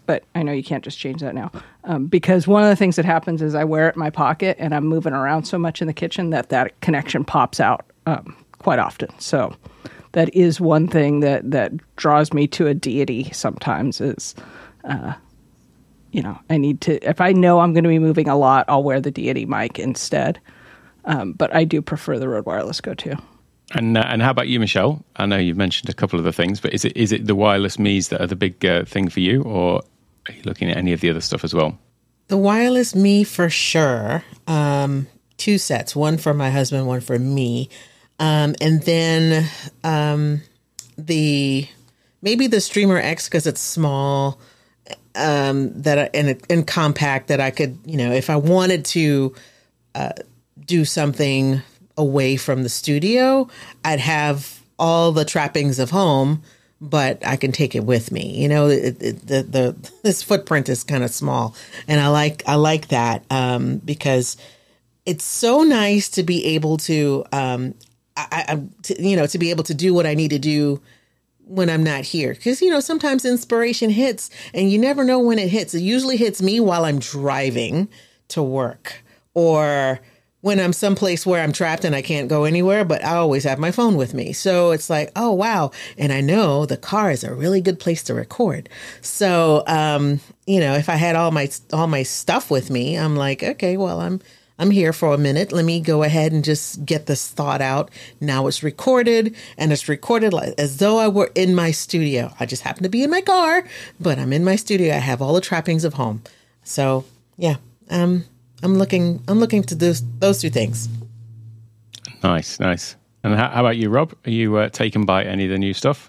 but 0.07 0.25
i 0.35 0.43
know 0.43 0.53
you 0.53 0.63
can't 0.63 0.85
just 0.85 0.99
change 0.99 1.21
that 1.21 1.35
now. 1.35 1.51
Um, 1.85 2.07
because 2.07 2.47
one 2.47 2.63
of 2.63 2.69
the 2.69 2.77
things 2.77 2.97
that 2.97 3.05
happens 3.05 3.43
is 3.43 3.55
i 3.55 3.65
wear 3.65 3.89
it 3.89 3.95
in 3.95 4.01
my 4.01 4.11
pocket 4.11 4.57
and 4.59 4.75
i'm 4.75 4.85
moving 4.85 5.13
around 5.13 5.45
so 5.45 5.57
much 5.57 5.81
in 5.81 5.87
the 5.87 5.93
kitchen 5.93 6.31
that 6.31 6.49
that 6.49 6.79
connection 6.81 7.25
pops 7.25 7.61
out 7.61 7.87
um, 8.07 8.37
quite 8.63 8.79
often. 8.79 9.09
So 9.19 9.55
that 10.13 10.35
is 10.35 10.61
one 10.61 10.89
thing 10.89 11.21
that 11.21 11.51
that 11.51 11.73
draws 11.97 12.33
me 12.33 12.47
to 12.49 12.67
a 12.67 12.75
deity 12.75 13.31
sometimes 13.33 14.01
is 14.01 14.35
uh, 14.85 15.15
you 16.13 16.23
know 16.23 16.39
i 16.49 16.57
need 16.57 16.81
to 16.81 17.03
if 17.09 17.21
i 17.21 17.33
know 17.33 17.61
i'm 17.61 17.73
going 17.73 17.85
to 17.85 17.89
be 17.89 17.99
moving 17.99 18.29
a 18.29 18.37
lot 18.37 18.65
i'll 18.69 18.83
wear 18.83 19.01
the 19.01 19.11
deity 19.11 19.45
mic 19.47 19.79
instead 19.79 20.41
um, 21.05 21.33
but 21.33 21.53
i 21.55 21.65
do 21.65 21.83
prefer 21.83 22.19
the 22.19 22.29
Rode 22.29 22.47
wireless 22.47 22.81
go 22.81 22.95
2 22.95 23.15
And 23.75 23.99
uh, 23.99 24.05
and 24.07 24.23
how 24.23 24.31
about 24.31 24.49
you, 24.49 24.61
Michelle? 24.61 25.05
I 25.17 25.27
know 25.27 25.39
you've 25.39 25.57
mentioned 25.57 25.89
a 25.89 25.95
couple 25.95 26.19
of 26.19 26.25
the 26.25 26.33
things, 26.33 26.61
but 26.61 26.73
is 26.75 26.85
it 26.85 26.97
is 26.97 27.11
it 27.11 27.27
the 27.27 27.35
wireless 27.35 27.79
Mi's 27.79 28.09
that 28.09 28.21
are 28.21 28.27
the 28.27 28.37
big 28.37 28.65
uh, 28.65 28.85
thing 28.85 29.09
for 29.09 29.21
you, 29.21 29.43
or 29.43 29.83
are 30.29 30.35
you 30.35 30.43
looking 30.45 30.71
at 30.71 30.77
any 30.77 30.93
of 30.93 31.01
the 31.01 31.11
other 31.11 31.21
stuff 31.21 31.43
as 31.43 31.55
well? 31.55 31.79
The 32.29 32.37
wireless 32.37 32.95
me 32.95 33.25
for 33.25 33.51
sure. 33.51 34.23
Um, 34.47 35.07
two 35.37 35.59
sets, 35.59 35.97
one 35.97 36.19
for 36.19 36.35
my 36.35 36.51
husband, 36.51 36.87
one 36.87 37.01
for 37.01 37.19
me. 37.19 37.69
Um, 38.19 38.55
and 38.61 38.83
then 38.83 39.49
um, 39.83 40.43
the 40.97 41.67
maybe 42.21 42.47
the 42.47 42.61
Streamer 42.61 42.99
X 42.99 43.29
because 43.29 43.47
it's 43.47 43.61
small 43.61 44.39
um, 45.15 45.73
that 45.83 46.15
and 46.15 46.41
and 46.49 46.67
compact 46.67 47.29
that 47.29 47.41
I 47.41 47.51
could 47.51 47.79
you 47.85 47.97
know 47.97 48.13
if 48.13 48.31
I 48.31 48.37
wanted 48.37 48.85
to 48.87 49.35
uh, 49.95 50.13
do 50.65 50.85
something 50.85 51.63
away 51.97 52.37
from 52.37 52.63
the 52.63 52.69
studio, 52.69 53.49
I'd 53.85 54.01
have 54.01 54.61
all 54.79 55.13
the 55.13 55.25
trappings 55.25 55.79
of 55.79 55.91
home, 55.91 56.43
but 56.81 57.25
I 57.27 57.37
can 57.37 57.53
take 57.53 57.75
it 57.75 57.85
with 57.85 58.11
me. 58.11 58.41
You 58.41 58.49
know, 58.49 58.69
it, 58.69 59.03
it, 59.03 59.27
the 59.27 59.43
the 59.43 59.93
this 60.03 60.23
footprint 60.23 60.69
is 60.69 60.85
kind 60.85 61.05
of 61.05 61.11
small, 61.11 61.55
and 61.87 62.01
I 62.01 62.09
like 62.09 62.43
I 62.47 62.57
like 62.57 62.89
that 62.89 63.25
um, 63.31 63.79
because 63.79 64.37
it's 65.05 65.25
so 65.25 65.63
nice 65.63 66.09
to 66.11 66.23
be 66.23 66.45
able 66.47 66.77
to 66.79 67.25
um, 67.33 67.75
I, 68.17 68.45
I 68.49 68.63
to, 68.85 69.03
you 69.03 69.17
know 69.17 69.27
to 69.27 69.39
be 69.39 69.51
able 69.51 69.65
to 69.65 69.75
do 69.75 69.95
what 69.95 70.07
I 70.07 70.15
need 70.15 70.31
to 70.31 70.39
do 70.39 70.81
when 71.47 71.69
I'm 71.69 71.83
not 71.83 72.05
here. 72.05 72.35
Because, 72.35 72.63
you 72.63 72.71
know, 72.71 72.81
sometimes 72.81 73.25
inspiration 73.25 73.91
hits 73.91 74.31
and 74.55 74.71
you 74.71 74.79
never 74.79 75.05
know 75.05 75.19
when 75.19 75.39
it 75.39 75.49
hits. 75.49 75.75
It 75.75 75.83
usually 75.83 76.17
hits 76.17 76.41
me 76.43 76.61
while 76.61 76.85
I'm 76.85 76.99
driving 76.99 77.89
to 78.29 78.43
work 78.43 79.03
or 79.35 80.01
when 80.43 80.59
I'm 80.59 80.73
someplace 80.73 81.25
where 81.25 81.43
I'm 81.43 81.53
trapped 81.53 81.85
and 81.85 81.95
I 81.95 82.03
can't 82.03 82.29
go 82.29 82.45
anywhere, 82.45 82.85
but 82.85 83.05
I 83.05 83.15
always 83.15 83.45
have 83.45 83.61
my 83.61 83.71
phone 83.71 83.97
with 83.97 84.13
me. 84.13 84.33
So 84.33 84.73
it's 84.73 84.91
like, 84.91 85.13
oh, 85.15 85.31
wow. 85.31 85.71
And 85.97 86.13
I 86.13 86.21
know 86.21 86.67
the 86.67 86.77
car 86.77 87.13
is 87.13 87.23
a 87.23 87.33
really 87.33 87.61
good 87.61 87.79
place 87.79 88.03
to 88.05 88.15
record. 88.15 88.69
So, 89.03 89.63
um, 89.69 90.21
you 90.47 90.59
know, 90.59 90.75
if 90.75 90.89
I 90.89 90.97
had 90.97 91.15
all 91.15 91.31
my, 91.31 91.49
all 91.73 91.87
my 91.87 92.03
stuff 92.03 92.51
with 92.51 92.71
me, 92.71 92.99
I'm 92.99 93.15
like, 93.15 93.45
okay, 93.45 93.77
well, 93.77 94.01
I'm, 94.01 94.21
I'm 94.63 94.71
here 94.71 94.93
for 94.93 95.13
a 95.13 95.19
minute. 95.19 95.51
Let 95.51 95.65
me 95.65 95.81
go 95.81 96.05
ahead 96.05 96.31
and 96.31 96.45
just 96.45 96.85
get 96.85 97.07
this 97.07 97.27
thought 97.27 97.61
out. 97.61 97.91
Now 98.21 98.47
it's 98.47 98.63
recorded 98.63 99.35
and 99.59 99.73
it's 99.73 99.89
recorded 99.89 100.33
like, 100.33 100.55
as 100.57 100.77
though 100.77 100.99
I 100.99 101.09
were 101.09 101.33
in 101.35 101.57
my 101.57 101.73
studio. 101.73 102.33
I 102.39 102.47
just 102.47 102.63
happen 102.63 102.85
to 102.85 102.89
be 102.89 103.03
in 103.03 103.11
my 103.11 103.23
car, 103.23 103.65
but 103.99 104.21
I'm 104.21 104.33
in 104.33 104.45
my 104.45 104.55
studio. 104.55 104.95
I 104.95 104.99
have 104.99 105.21
all 105.21 105.35
the 105.35 105.41
trappings 105.41 105.83
of 105.83 105.95
home. 105.95 106.23
So 106.63 107.05
yeah, 107.37 107.57
um, 107.91 108.25
I'm 108.63 108.79
looking, 108.79 109.25
I'm 109.27 109.41
looking 109.41 109.65
to 109.65 109.75
do 109.75 109.95
those 110.21 110.41
two 110.41 110.51
things. 110.51 110.89
Nice, 112.23 112.61
nice. 112.61 112.95
And 113.25 113.35
how, 113.35 113.49
how 113.49 113.61
about 113.63 113.79
you, 113.79 113.91
Robb? 113.91 114.15
Are 114.25 114.31
you 114.31 114.59
uh, 114.59 114.69
taken 114.69 115.05
by 115.05 115.25
any 115.25 115.47
of 115.47 115.51
the 115.51 115.59
new 115.59 115.75
stuff? 115.75 116.09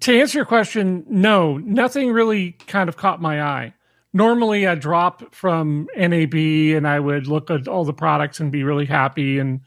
To 0.00 0.18
answer 0.18 0.38
your 0.38 0.46
question, 0.46 1.04
no, 1.10 1.58
nothing 1.58 2.10
really 2.10 2.52
kind 2.52 2.88
of 2.88 2.96
caught 2.96 3.20
my 3.20 3.42
eye 3.42 3.74
normally 4.12 4.66
I 4.66 4.74
drop 4.74 5.34
from 5.34 5.88
NAB 5.96 6.34
and 6.34 6.86
I 6.86 7.00
would 7.00 7.26
look 7.26 7.50
at 7.50 7.68
all 7.68 7.84
the 7.84 7.92
products 7.92 8.40
and 8.40 8.50
be 8.50 8.64
really 8.64 8.86
happy 8.86 9.38
and 9.38 9.60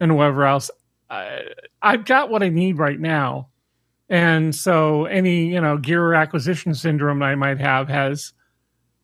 and 0.00 0.16
whatever 0.16 0.44
else. 0.44 0.70
I, 1.08 1.42
I've 1.80 2.04
got 2.04 2.30
what 2.30 2.42
I 2.42 2.48
need 2.48 2.78
right 2.78 2.98
now, 2.98 3.48
and 4.08 4.54
so 4.54 5.04
any 5.04 5.46
you 5.52 5.60
know 5.60 5.76
gear 5.76 6.14
acquisition 6.14 6.74
syndrome 6.74 7.22
I 7.22 7.34
might 7.34 7.60
have 7.60 7.88
has 7.88 8.32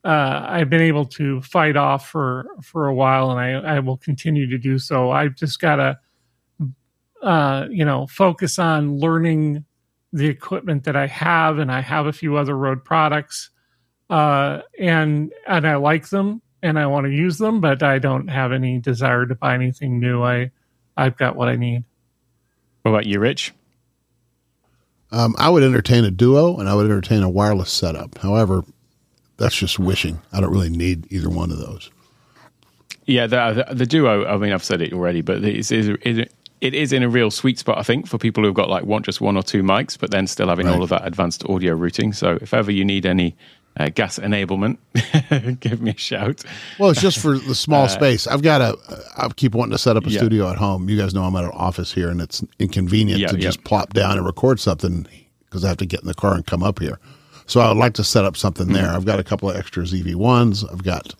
uh, 0.04 0.46
I've 0.48 0.70
been 0.70 0.80
able 0.80 1.04
to 1.06 1.42
fight 1.42 1.76
off 1.76 2.08
for 2.08 2.46
for 2.62 2.86
a 2.86 2.94
while, 2.94 3.30
and 3.30 3.40
I 3.40 3.76
I 3.76 3.80
will 3.80 3.98
continue 3.98 4.48
to 4.48 4.58
do 4.58 4.78
so. 4.78 5.10
I've 5.10 5.34
just 5.34 5.60
got 5.60 5.76
to 5.76 5.98
uh, 7.22 7.66
you 7.70 7.84
know 7.84 8.06
focus 8.06 8.58
on 8.58 8.98
learning 8.98 9.64
the 10.12 10.26
equipment 10.26 10.84
that 10.84 10.96
I 10.96 11.06
have, 11.06 11.58
and 11.58 11.70
I 11.70 11.80
have 11.80 12.06
a 12.06 12.12
few 12.12 12.36
other 12.36 12.56
Rode 12.56 12.84
products 12.84 13.50
uh, 14.10 14.62
and 14.78 15.32
and 15.46 15.66
I 15.66 15.76
like 15.76 16.08
them 16.08 16.42
and 16.62 16.78
I 16.78 16.86
want 16.86 17.06
to 17.06 17.12
use 17.12 17.38
them, 17.38 17.60
but 17.60 17.82
I 17.82 17.98
don't 17.98 18.28
have 18.28 18.52
any 18.52 18.78
desire 18.78 19.26
to 19.26 19.34
buy 19.34 19.54
anything 19.54 20.00
new. 20.00 20.22
I 20.22 20.50
I've 20.96 21.16
got 21.16 21.36
what 21.36 21.48
I 21.48 21.56
need. 21.56 21.84
What 22.82 22.92
about 22.92 23.06
you, 23.06 23.20
Rich? 23.20 23.52
Um, 25.10 25.34
I 25.38 25.48
would 25.48 25.62
entertain 25.62 26.04
a 26.04 26.10
duo 26.10 26.58
and 26.58 26.68
I 26.68 26.74
would 26.74 26.86
entertain 26.86 27.22
a 27.22 27.30
wireless 27.30 27.70
setup. 27.70 28.18
However, 28.18 28.64
that's 29.36 29.56
just 29.56 29.78
wishing. 29.78 30.20
I 30.32 30.40
don't 30.40 30.50
really 30.50 30.70
need 30.70 31.10
either 31.10 31.30
one 31.30 31.50
of 31.50 31.58
those. 31.58 31.90
Yeah, 33.06 33.26
the, 33.26 33.64
the, 33.68 33.74
the 33.74 33.86
duo. 33.86 34.26
I 34.26 34.36
mean, 34.36 34.52
I've 34.52 34.64
said 34.64 34.82
it 34.82 34.92
already, 34.92 35.22
but 35.22 35.42
it's, 35.42 35.70
it's, 35.70 35.88
it, 36.04 36.30
it 36.60 36.74
is 36.74 36.92
in 36.92 37.02
a 37.02 37.08
real 37.08 37.30
sweet 37.30 37.58
spot, 37.58 37.78
I 37.78 37.82
think, 37.82 38.06
for 38.06 38.18
people 38.18 38.44
who've 38.44 38.54
got 38.54 38.68
like 38.68 38.84
one 38.84 39.02
just 39.02 39.20
one 39.20 39.36
or 39.36 39.42
two 39.42 39.62
mics, 39.62 39.98
but 39.98 40.10
then 40.10 40.26
still 40.26 40.48
having 40.48 40.66
right. 40.66 40.74
all 40.74 40.82
of 40.82 40.90
that 40.90 41.06
advanced 41.06 41.44
audio 41.48 41.74
routing. 41.74 42.12
So 42.12 42.38
if 42.42 42.52
ever 42.52 42.70
you 42.70 42.84
need 42.84 43.06
any 43.06 43.34
uh, 43.78 43.88
gas 43.90 44.18
enablement, 44.18 44.78
give 45.60 45.80
me 45.80 45.92
a 45.92 45.96
shout. 45.96 46.44
Well, 46.78 46.90
it's 46.90 47.00
just 47.00 47.18
for 47.18 47.38
the 47.38 47.54
small 47.54 47.84
uh, 47.84 47.88
space. 47.88 48.26
I've 48.26 48.42
got 48.42 48.60
a. 48.60 48.76
I 49.16 49.28
keep 49.28 49.54
wanting 49.54 49.72
to 49.72 49.78
set 49.78 49.96
up 49.96 50.06
a 50.06 50.10
yeah. 50.10 50.18
studio 50.18 50.50
at 50.50 50.56
home. 50.56 50.88
You 50.88 50.98
guys 50.98 51.14
know 51.14 51.24
I'm 51.24 51.36
at 51.36 51.44
an 51.44 51.50
office 51.52 51.92
here, 51.92 52.10
and 52.10 52.20
it's 52.20 52.42
inconvenient 52.58 53.20
yeah, 53.20 53.28
to 53.28 53.36
yeah. 53.36 53.42
just 53.42 53.64
plop 53.64 53.92
down 53.92 54.16
and 54.16 54.26
record 54.26 54.60
something 54.60 55.06
because 55.44 55.64
I 55.64 55.68
have 55.68 55.78
to 55.78 55.86
get 55.86 56.00
in 56.00 56.06
the 56.06 56.14
car 56.14 56.34
and 56.34 56.46
come 56.46 56.62
up 56.62 56.78
here. 56.78 56.98
So 57.46 57.60
I 57.60 57.68
would 57.68 57.78
like 57.78 57.94
to 57.94 58.04
set 58.04 58.24
up 58.24 58.36
something 58.36 58.72
there. 58.72 58.90
I've 58.90 59.06
got 59.06 59.18
a 59.18 59.24
couple 59.24 59.48
of 59.48 59.56
extra 59.56 59.82
ZV 59.82 60.14
ones. 60.16 60.64
I've 60.64 60.84
got, 60.84 61.14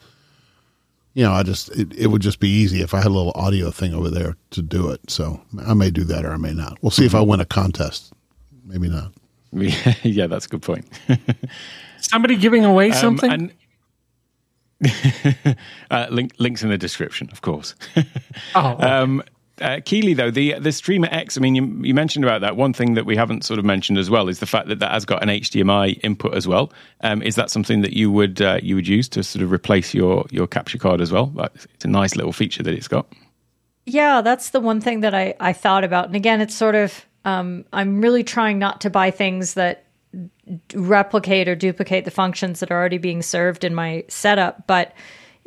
you 1.14 1.25
know, 1.25 1.33
I 1.33 1.42
just 1.42 1.71
it, 1.71 1.94
it, 1.97 2.09
would 2.09 2.21
just 2.21 2.38
be 2.38 2.51
easy 2.51 2.83
if 2.83 2.92
I 2.92 2.99
had 2.99 3.07
a 3.07 3.14
little 3.16 3.33
audio 3.35 3.71
thing 3.71 3.94
over 3.94 4.11
there 4.11 4.37
to 4.51 4.61
do 4.61 4.90
it. 4.90 5.11
So 5.11 5.40
I 5.66 5.73
may 5.73 5.90
do 5.90 6.05
that 6.05 6.27
or 6.27 6.33
I 6.33 6.37
may 6.37 6.53
not. 6.53 6.77
We'll 6.83 6.90
see 6.90 7.07
if 7.07 7.14
I 7.14 7.21
mm-hmm. 7.21 7.31
win 7.31 7.40
a 7.40 7.47
contest. 7.47 8.12
Maybe 8.66 8.90
not. 8.90 9.12
yeah, 10.03 10.27
that's 10.27 10.44
a 10.44 10.49
good 10.51 10.62
point. 10.62 10.87
Somebody 12.00 12.37
giving 12.37 12.64
away 12.64 12.90
um, 12.90 12.96
something? 12.96 13.30
Um, 13.30 13.50
and, 14.80 15.56
uh, 15.90 16.06
link, 16.11 16.34
links 16.38 16.62
in 16.62 16.68
the 16.68 16.78
description, 16.78 17.28
of 17.32 17.42
course. 17.42 17.74
oh, 18.54 18.72
okay. 18.72 18.82
um, 18.84 19.22
uh, 19.61 19.80
Keely, 19.84 20.14
though 20.14 20.30
the 20.30 20.54
the 20.58 20.72
Streamer 20.72 21.08
X, 21.11 21.37
I 21.37 21.40
mean, 21.40 21.54
you, 21.54 21.64
you, 21.82 21.94
mentioned 21.94 22.24
about 22.24 22.40
that. 22.42 22.56
One 22.56 22.72
thing 22.72 22.94
that 22.94 23.06
we 23.06 23.16
haven't 23.16 23.44
sort 23.44 23.58
of 23.58 23.64
mentioned 23.64 23.98
as 23.98 24.08
well 24.08 24.28
is 24.28 24.38
the 24.38 24.46
fact 24.46 24.68
that 24.68 24.78
that 24.78 24.92
has 24.92 25.04
got 25.04 25.22
an 25.22 25.28
HDMI 25.28 25.98
input 26.04 26.34
as 26.34 26.46
well. 26.46 26.72
Um, 27.00 27.22
is 27.22 27.34
that 27.34 27.50
something 27.50 27.80
that 27.82 27.92
you 27.92 28.11
would 28.11 28.40
uh, 28.40 28.61
you 28.62 28.74
would 28.76 28.87
use 28.87 29.08
to 29.11 29.24
sort 29.24 29.42
of 29.42 29.52
replace 29.52 29.94
your 29.94 30.26
your 30.30 30.46
capture 30.46 30.78
card 30.78 31.00
as 31.00 31.11
well? 31.11 31.32
It's 31.74 31.84
a 31.84 31.88
nice 31.88 32.16
little 32.16 32.32
feature 32.32 32.62
that 32.62 32.74
it's 32.74 32.88
got. 32.88 33.12
Yeah, 33.84 34.20
that's 34.20 34.50
the 34.50 34.61
one 34.61 34.80
thing 34.80 35.00
that 35.00 35.14
I 35.14 35.34
I 35.40 35.52
thought 35.52 35.84
about. 35.84 36.06
And 36.06 36.16
again, 36.16 36.40
it's 36.40 36.54
sort 36.54 36.74
of 36.74 37.04
um, 37.24 37.64
I'm 37.72 38.00
really 38.00 38.24
trying 38.24 38.58
not 38.58 38.80
to 38.82 38.90
buy 38.90 39.11
things 39.11 39.54
that 39.54 39.84
replicate 40.74 41.48
or 41.48 41.54
duplicate 41.54 42.04
the 42.04 42.11
functions 42.11 42.61
that 42.61 42.70
are 42.70 42.78
already 42.78 42.98
being 42.98 43.22
served 43.22 43.64
in 43.64 43.74
my 43.74 44.04
setup. 44.08 44.66
But 44.66 44.94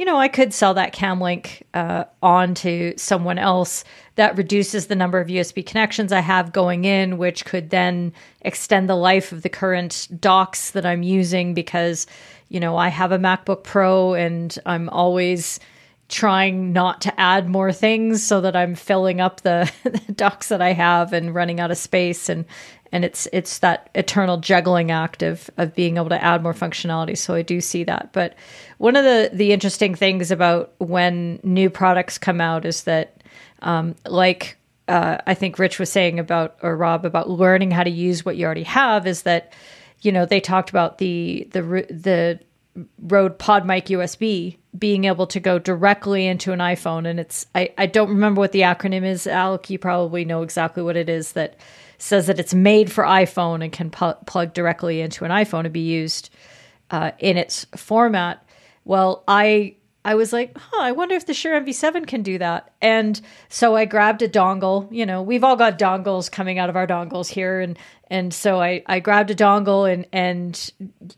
you 0.01 0.05
know, 0.05 0.17
I 0.17 0.29
could 0.29 0.51
sell 0.51 0.73
that 0.73 0.95
CamLink 0.95 1.61
uh, 1.75 2.05
on 2.23 2.55
to 2.55 2.95
someone 2.97 3.37
else. 3.37 3.83
That 4.15 4.35
reduces 4.35 4.87
the 4.87 4.95
number 4.95 5.19
of 5.19 5.27
USB 5.27 5.63
connections 5.63 6.11
I 6.11 6.21
have 6.21 6.53
going 6.53 6.85
in, 6.85 7.19
which 7.19 7.45
could 7.45 7.69
then 7.69 8.11
extend 8.41 8.89
the 8.89 8.95
life 8.95 9.31
of 9.31 9.43
the 9.43 9.49
current 9.49 10.07
docks 10.19 10.71
that 10.71 10.87
I'm 10.87 11.03
using 11.03 11.53
because, 11.53 12.07
you 12.49 12.59
know, 12.59 12.77
I 12.77 12.87
have 12.87 13.11
a 13.11 13.19
MacBook 13.19 13.63
Pro 13.63 14.15
and 14.15 14.57
I'm 14.65 14.89
always 14.89 15.59
trying 16.07 16.73
not 16.73 17.01
to 17.01 17.19
add 17.19 17.47
more 17.47 17.71
things 17.71 18.23
so 18.23 18.41
that 18.41 18.55
I'm 18.55 18.73
filling 18.73 19.21
up 19.21 19.41
the, 19.41 19.71
the 19.83 20.13
docks 20.13 20.47
that 20.47 20.63
I 20.63 20.73
have 20.73 21.13
and 21.13 21.35
running 21.35 21.59
out 21.59 21.69
of 21.69 21.77
space 21.77 22.27
and 22.27 22.45
and 22.91 23.05
it's 23.05 23.27
it's 23.31 23.59
that 23.59 23.89
eternal 23.95 24.37
juggling 24.37 24.91
act 24.91 25.23
of 25.23 25.49
of 25.57 25.73
being 25.75 25.97
able 25.97 26.09
to 26.09 26.23
add 26.23 26.43
more 26.43 26.53
functionality 26.53 27.17
so 27.17 27.33
i 27.33 27.41
do 27.41 27.61
see 27.61 27.83
that 27.83 28.09
but 28.13 28.35
one 28.77 28.95
of 28.95 29.03
the 29.03 29.29
the 29.33 29.51
interesting 29.51 29.95
things 29.95 30.31
about 30.31 30.73
when 30.79 31.39
new 31.43 31.69
products 31.69 32.17
come 32.17 32.41
out 32.41 32.65
is 32.65 32.83
that 32.83 33.23
um, 33.61 33.95
like 34.05 34.57
uh, 34.87 35.17
i 35.27 35.33
think 35.33 35.59
rich 35.59 35.79
was 35.79 35.91
saying 35.91 36.19
about 36.19 36.57
or 36.61 36.75
rob 36.75 37.05
about 37.05 37.29
learning 37.29 37.71
how 37.71 37.83
to 37.83 37.89
use 37.89 38.25
what 38.25 38.37
you 38.37 38.45
already 38.45 38.63
have 38.63 39.07
is 39.07 39.23
that 39.23 39.53
you 40.01 40.11
know 40.11 40.25
they 40.25 40.39
talked 40.39 40.69
about 40.69 40.97
the 40.97 41.47
the 41.51 41.61
the 41.89 42.39
Rode 43.01 43.37
PodMic 43.37 43.87
USB 43.87 44.57
being 44.77 45.03
able 45.03 45.27
to 45.27 45.39
go 45.39 45.59
directly 45.59 46.25
into 46.25 46.53
an 46.53 46.59
iPhone. 46.59 47.05
And 47.05 47.19
it's, 47.19 47.45
I, 47.53 47.73
I 47.77 47.85
don't 47.85 48.09
remember 48.09 48.39
what 48.39 48.53
the 48.53 48.61
acronym 48.61 49.03
is. 49.03 49.27
Alec, 49.27 49.69
you 49.69 49.77
probably 49.77 50.23
know 50.23 50.41
exactly 50.41 50.81
what 50.81 50.95
it 50.95 51.09
is 51.09 51.33
that 51.33 51.57
says 52.01 52.27
that 52.27 52.39
it's 52.39 52.53
made 52.53 52.91
for 52.91 53.03
iPhone 53.03 53.63
and 53.63 53.71
can 53.71 53.91
pu- 53.91 54.15
plug 54.25 54.53
directly 54.53 55.01
into 55.01 55.23
an 55.23 55.31
iPhone 55.31 55.63
to 55.63 55.69
be 55.69 55.81
used 55.81 56.31
uh, 56.89 57.11
in 57.19 57.37
its 57.37 57.65
format. 57.75 58.43
Well, 58.83 59.23
I 59.27 59.75
I 60.03 60.15
was 60.15 60.33
like, 60.33 60.57
huh, 60.57 60.81
I 60.81 60.93
wonder 60.93 61.13
if 61.13 61.27
the 61.27 61.33
Shure 61.35 61.61
MV7 61.61 62.07
can 62.07 62.23
do 62.23 62.39
that. 62.39 62.73
And 62.81 63.21
so 63.49 63.75
I 63.75 63.85
grabbed 63.85 64.23
a 64.23 64.27
dongle. 64.27 64.87
You 64.91 65.05
know, 65.05 65.21
we've 65.21 65.43
all 65.43 65.55
got 65.55 65.77
dongles 65.77 66.31
coming 66.31 66.57
out 66.57 66.71
of 66.71 66.75
our 66.75 66.87
dongles 66.87 67.27
here, 67.27 67.59
and 67.59 67.77
and 68.09 68.33
so 68.33 68.59
I 68.59 68.81
I 68.87 68.99
grabbed 68.99 69.29
a 69.29 69.35
dongle 69.35 69.91
and 69.91 70.07
and 70.11 70.71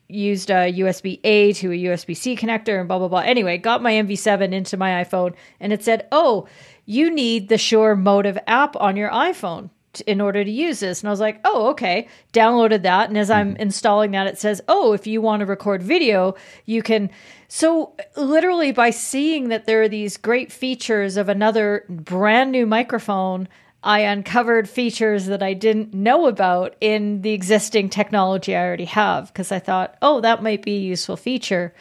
used 0.09 0.49
a 0.49 0.73
USB 0.73 1.21
A 1.23 1.53
to 1.53 1.71
a 1.71 1.77
USB 1.77 2.15
C 2.15 2.35
connector 2.35 2.77
and 2.77 2.89
blah 2.89 2.99
blah 2.99 3.07
blah. 3.07 3.19
Anyway, 3.19 3.57
got 3.57 3.81
my 3.81 3.93
MV7 3.93 4.51
into 4.51 4.75
my 4.75 5.01
iPhone, 5.01 5.33
and 5.61 5.71
it 5.71 5.81
said, 5.81 6.07
oh, 6.11 6.45
you 6.85 7.09
need 7.09 7.47
the 7.47 7.57
Shure 7.57 7.95
MOTIV 7.95 8.39
app 8.47 8.75
on 8.75 8.97
your 8.97 9.09
iPhone. 9.11 9.69
T- 9.93 10.03
in 10.05 10.19
order 10.21 10.43
to 10.43 10.51
use 10.51 10.79
this. 10.79 11.01
And 11.01 11.09
I 11.09 11.11
was 11.11 11.19
like, 11.19 11.39
oh, 11.45 11.67
okay. 11.69 12.07
Downloaded 12.33 12.81
that. 12.83 13.09
And 13.09 13.17
as 13.17 13.29
I'm 13.29 13.53
mm-hmm. 13.53 13.61
installing 13.61 14.11
that, 14.11 14.27
it 14.27 14.37
says, 14.37 14.61
oh, 14.67 14.93
if 14.93 15.07
you 15.07 15.21
want 15.21 15.39
to 15.41 15.45
record 15.45 15.81
video, 15.81 16.35
you 16.65 16.81
can. 16.81 17.09
So, 17.47 17.93
literally, 18.15 18.71
by 18.71 18.89
seeing 18.89 19.49
that 19.49 19.65
there 19.65 19.83
are 19.83 19.89
these 19.89 20.17
great 20.17 20.51
features 20.51 21.17
of 21.17 21.29
another 21.29 21.85
brand 21.87 22.51
new 22.51 22.65
microphone, 22.65 23.47
I 23.83 23.99
uncovered 23.99 24.69
features 24.69 25.25
that 25.25 25.43
I 25.43 25.53
didn't 25.53 25.93
know 25.93 26.27
about 26.27 26.75
in 26.79 27.21
the 27.21 27.31
existing 27.31 27.89
technology 27.89 28.55
I 28.55 28.65
already 28.65 28.85
have 28.85 29.27
because 29.27 29.51
I 29.51 29.59
thought, 29.59 29.97
oh, 30.01 30.21
that 30.21 30.41
might 30.41 30.63
be 30.63 30.77
a 30.77 30.81
useful 30.81 31.17
feature. 31.17 31.73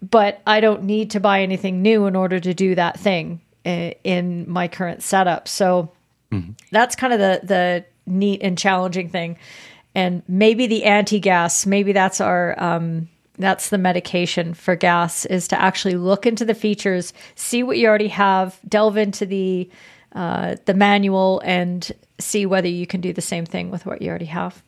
But 0.00 0.40
I 0.46 0.60
don't 0.60 0.84
need 0.84 1.10
to 1.12 1.20
buy 1.20 1.42
anything 1.42 1.82
new 1.82 2.06
in 2.06 2.16
order 2.16 2.40
to 2.40 2.54
do 2.54 2.74
that 2.76 2.98
thing 2.98 3.40
eh, 3.64 3.94
in 4.04 4.50
my 4.50 4.68
current 4.68 5.02
setup. 5.02 5.48
So, 5.48 5.92
that's 6.70 6.96
kind 6.96 7.12
of 7.12 7.18
the 7.18 7.40
the 7.42 7.84
neat 8.06 8.40
and 8.42 8.56
challenging 8.56 9.08
thing. 9.08 9.38
And 9.94 10.22
maybe 10.28 10.66
the 10.66 10.84
anti-gas 10.84 11.66
maybe 11.66 11.92
that's 11.92 12.20
our 12.20 12.60
um 12.62 13.08
that's 13.38 13.70
the 13.70 13.78
medication 13.78 14.52
for 14.54 14.76
gas 14.76 15.24
is 15.26 15.48
to 15.48 15.60
actually 15.60 15.94
look 15.94 16.26
into 16.26 16.44
the 16.44 16.54
features 16.54 17.12
see 17.34 17.62
what 17.62 17.78
you 17.78 17.86
already 17.86 18.08
have 18.08 18.58
delve 18.68 18.96
into 18.96 19.24
the 19.24 19.70
uh, 20.12 20.56
the 20.64 20.74
manual 20.74 21.40
and 21.44 21.92
see 22.18 22.46
whether 22.46 22.68
you 22.68 22.86
can 22.86 23.00
do 23.00 23.12
the 23.12 23.20
same 23.20 23.44
thing 23.44 23.70
with 23.70 23.86
what 23.86 24.02
you 24.02 24.08
already 24.08 24.24
have 24.24 24.62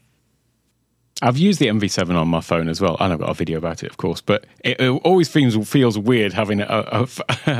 I've 1.23 1.37
used 1.37 1.61
the 1.61 1.67
MV7 1.67 2.15
on 2.15 2.29
my 2.29 2.41
phone 2.41 2.69
as 2.69 2.81
well, 2.81 2.97
and 2.99 3.13
I've 3.13 3.19
got 3.19 3.29
a 3.29 3.35
video 3.35 3.59
about 3.59 3.83
it, 3.83 3.91
of 3.91 3.99
course. 3.99 4.21
But 4.21 4.47
it, 4.65 4.81
it 4.81 4.89
always 4.89 5.29
feels 5.29 5.57
feels 5.69 5.99
weird 5.99 6.33
having 6.33 6.61
a, 6.61 6.67
a, 6.67 7.09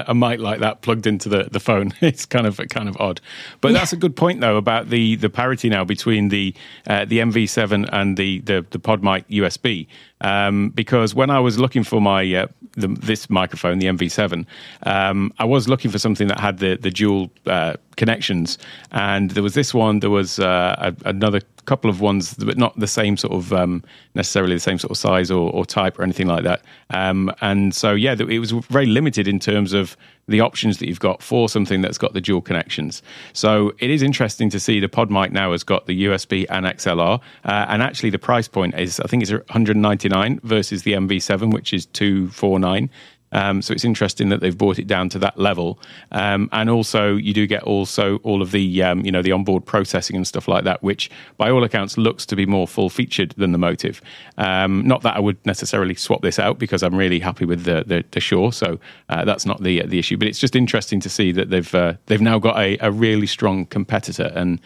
a 0.09 0.15
mic 0.15 0.41
like 0.41 0.61
that 0.61 0.81
plugged 0.83 1.07
into 1.07 1.29
the, 1.29 1.45
the 1.45 1.61
phone. 1.61 1.93
It's 2.01 2.27
kind 2.27 2.47
of 2.47 2.61
kind 2.71 2.89
of 2.89 2.97
odd. 2.99 3.21
But 3.61 3.73
that's 3.73 3.93
a 3.93 3.97
good 3.97 4.17
point, 4.17 4.41
though, 4.41 4.57
about 4.57 4.89
the, 4.89 5.17
the 5.17 5.31
parity 5.31 5.69
now 5.69 5.85
between 5.85 6.29
the 6.29 6.55
uh, 6.87 7.05
the 7.05 7.19
MV7 7.19 7.89
and 7.93 8.17
the 8.17 8.41
the, 8.41 8.67
the 8.71 8.79
PodMic 8.79 9.27
USB. 9.29 9.87
Um, 10.23 10.71
because 10.71 11.15
when 11.15 11.31
I 11.31 11.41
was 11.41 11.59
looking 11.59 11.85
for 11.85 12.01
my 12.01 12.35
uh, 12.35 12.47
the, 12.73 12.89
this 12.89 13.31
microphone, 13.31 13.79
the 13.79 13.87
MV7, 13.87 14.45
um, 14.85 15.33
I 15.39 15.45
was 15.45 15.69
looking 15.69 15.91
for 15.91 15.99
something 15.99 16.29
that 16.29 16.41
had 16.41 16.59
the 16.59 16.77
the 16.77 16.91
dual 16.91 17.31
uh, 17.47 17.75
connections, 17.97 18.59
and 18.93 19.31
there 19.31 19.43
was 19.43 19.55
this 19.55 19.73
one. 19.73 20.01
There 20.01 20.11
was 20.11 20.39
uh, 20.39 20.93
a, 21.05 21.09
another 21.09 21.41
couple 21.71 21.91
of 21.91 22.01
ones, 22.01 22.35
but 22.35 22.59
not 22.59 22.79
the 22.79 22.87
same 22.87 23.17
sort 23.17 23.33
of 23.33 23.53
um, 23.53 23.83
necessarily 24.15 24.55
the 24.55 24.61
same 24.61 24.79
sort 24.79 24.91
of 24.91 24.97
size 24.97 25.31
or, 25.31 25.53
or 25.53 25.65
type 25.65 25.99
or 25.99 26.03
anything 26.03 26.27
like 26.27 26.43
that. 26.45 26.63
Um, 26.91 27.33
and 27.41 27.75
so, 27.75 27.93
yeah, 27.93 28.15
it 28.19 28.39
was 28.41 28.51
very 28.51 28.87
limited 28.87 29.29
in 29.29 29.39
terms 29.39 29.73
of 29.73 29.97
the 30.29 30.41
options 30.41 30.79
that 30.79 30.89
you've 30.89 31.01
got 31.01 31.23
for 31.23 31.49
something 31.49 31.81
that's 31.81 31.99
got 31.99 32.15
the 32.15 32.21
dual 32.21 32.41
connections. 32.41 33.03
So 33.33 33.73
it 33.79 33.91
is 33.91 34.03
interesting 34.03 34.51
to 34.51 34.61
see 34.61 34.81
the 34.81 34.89
PodMic 34.89 35.33
now 35.33 35.53
has 35.53 35.65
got 35.65 35.87
the 35.87 36.05
USB 36.05 36.47
and 36.49 36.67
XLR, 36.67 37.21
uh, 37.45 37.67
and 37.69 37.83
actually 37.83 38.11
the 38.11 38.19
price 38.19 38.49
point 38.49 38.79
is 38.79 39.01
I 39.01 39.09
think 39.09 39.23
it's 39.23 39.33
199 39.33 40.41
versus 40.43 40.83
the 40.83 40.93
MV7, 40.93 41.53
which 41.53 41.73
is 41.73 41.87
249. 41.87 42.91
Um, 43.33 43.63
so 43.63 43.73
it's 43.73 43.85
interesting 43.85 44.29
that 44.31 44.41
they've 44.41 44.57
brought 44.57 44.79
it 44.79 44.87
down 44.87 45.09
to 45.11 45.19
that 45.21 45.39
level, 45.39 45.79
um, 46.13 46.49
and 46.53 46.69
also 46.69 47.17
you 47.17 47.33
do 47.33 47.47
get 47.47 47.63
also 47.63 48.17
all 48.19 48.43
of 48.43 48.51
the 48.51 48.83
um, 48.83 49.05
you 49.05 49.13
know 49.13 49.23
the 49.23 49.33
onboard 49.33 49.65
processing 49.65 50.17
and 50.17 50.27
stuff 50.27 50.49
like 50.49 50.65
that, 50.65 50.83
which 50.83 51.11
by 51.37 51.51
all 51.51 51.63
accounts 51.63 51.97
looks 51.97 52.27
to 52.27 52.37
be 52.37 52.47
more 52.47 52.67
full 52.67 52.91
featured 52.91 53.35
than 53.37 53.53
the 53.53 53.59
MOTIV. 53.59 54.01
Um, 54.37 54.87
not 54.87 55.03
that 55.03 55.17
I 55.17 55.21
would 55.21 55.45
necessarily 55.47 55.95
swap 55.95 56.23
this 56.23 56.39
out 56.39 56.59
because 56.59 56.83
I'm 56.83 56.97
really 56.97 57.21
happy 57.21 57.45
with 57.45 57.65
the 57.65 57.85
the, 57.87 58.05
the 58.11 58.21
Shure, 58.21 58.53
so 58.53 58.79
uh, 59.09 59.25
that's 59.25 59.47
not 59.47 59.63
the 59.63 59.87
the 59.87 59.99
issue. 59.99 60.17
But 60.17 60.29
it's 60.29 60.39
just 60.39 60.57
interesting 60.57 61.01
to 61.01 61.09
see 61.09 61.33
that 61.33 61.51
they've 61.51 61.75
uh, 61.75 61.95
they've 62.07 62.21
now 62.21 62.39
got 62.39 62.59
a, 62.59 62.79
a 62.81 62.91
really 62.91 63.27
strong 63.27 63.67
competitor 63.67 64.33
and 64.35 64.61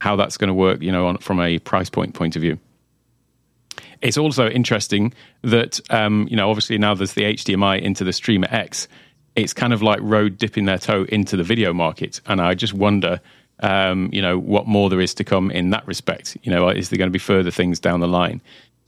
how 0.00 0.16
that's 0.16 0.36
going 0.36 0.48
to 0.48 0.54
work, 0.54 0.80
you 0.80 0.92
know, 0.92 1.06
on, 1.08 1.18
from 1.18 1.40
a 1.40 1.58
price 1.58 1.90
point 1.90 2.14
point 2.14 2.36
of 2.36 2.42
view. 2.42 2.58
It's 4.00 4.18
also 4.18 4.48
interesting 4.48 5.12
that 5.42 5.80
um, 5.90 6.26
you 6.30 6.36
know, 6.36 6.48
obviously 6.48 6.78
now 6.78 6.94
there's 6.94 7.14
the 7.14 7.22
HDMI 7.22 7.80
into 7.80 8.04
the 8.04 8.12
Streamer 8.12 8.48
X. 8.50 8.88
It's 9.36 9.52
kind 9.52 9.72
of 9.72 9.82
like 9.82 10.00
Rode 10.02 10.38
dipping 10.38 10.64
their 10.64 10.78
toe 10.78 11.04
into 11.08 11.36
the 11.36 11.44
video 11.44 11.72
market, 11.72 12.20
and 12.26 12.40
I 12.40 12.54
just 12.54 12.74
wonder, 12.74 13.20
um, 13.60 14.10
you 14.12 14.20
know, 14.20 14.38
what 14.38 14.66
more 14.66 14.90
there 14.90 15.00
is 15.00 15.14
to 15.14 15.24
come 15.24 15.50
in 15.50 15.70
that 15.70 15.86
respect. 15.86 16.36
You 16.42 16.50
know, 16.50 16.68
is 16.68 16.90
there 16.90 16.98
going 16.98 17.08
to 17.08 17.12
be 17.12 17.18
further 17.20 17.50
things 17.50 17.78
down 17.78 18.00
the 18.00 18.08
line? 18.08 18.40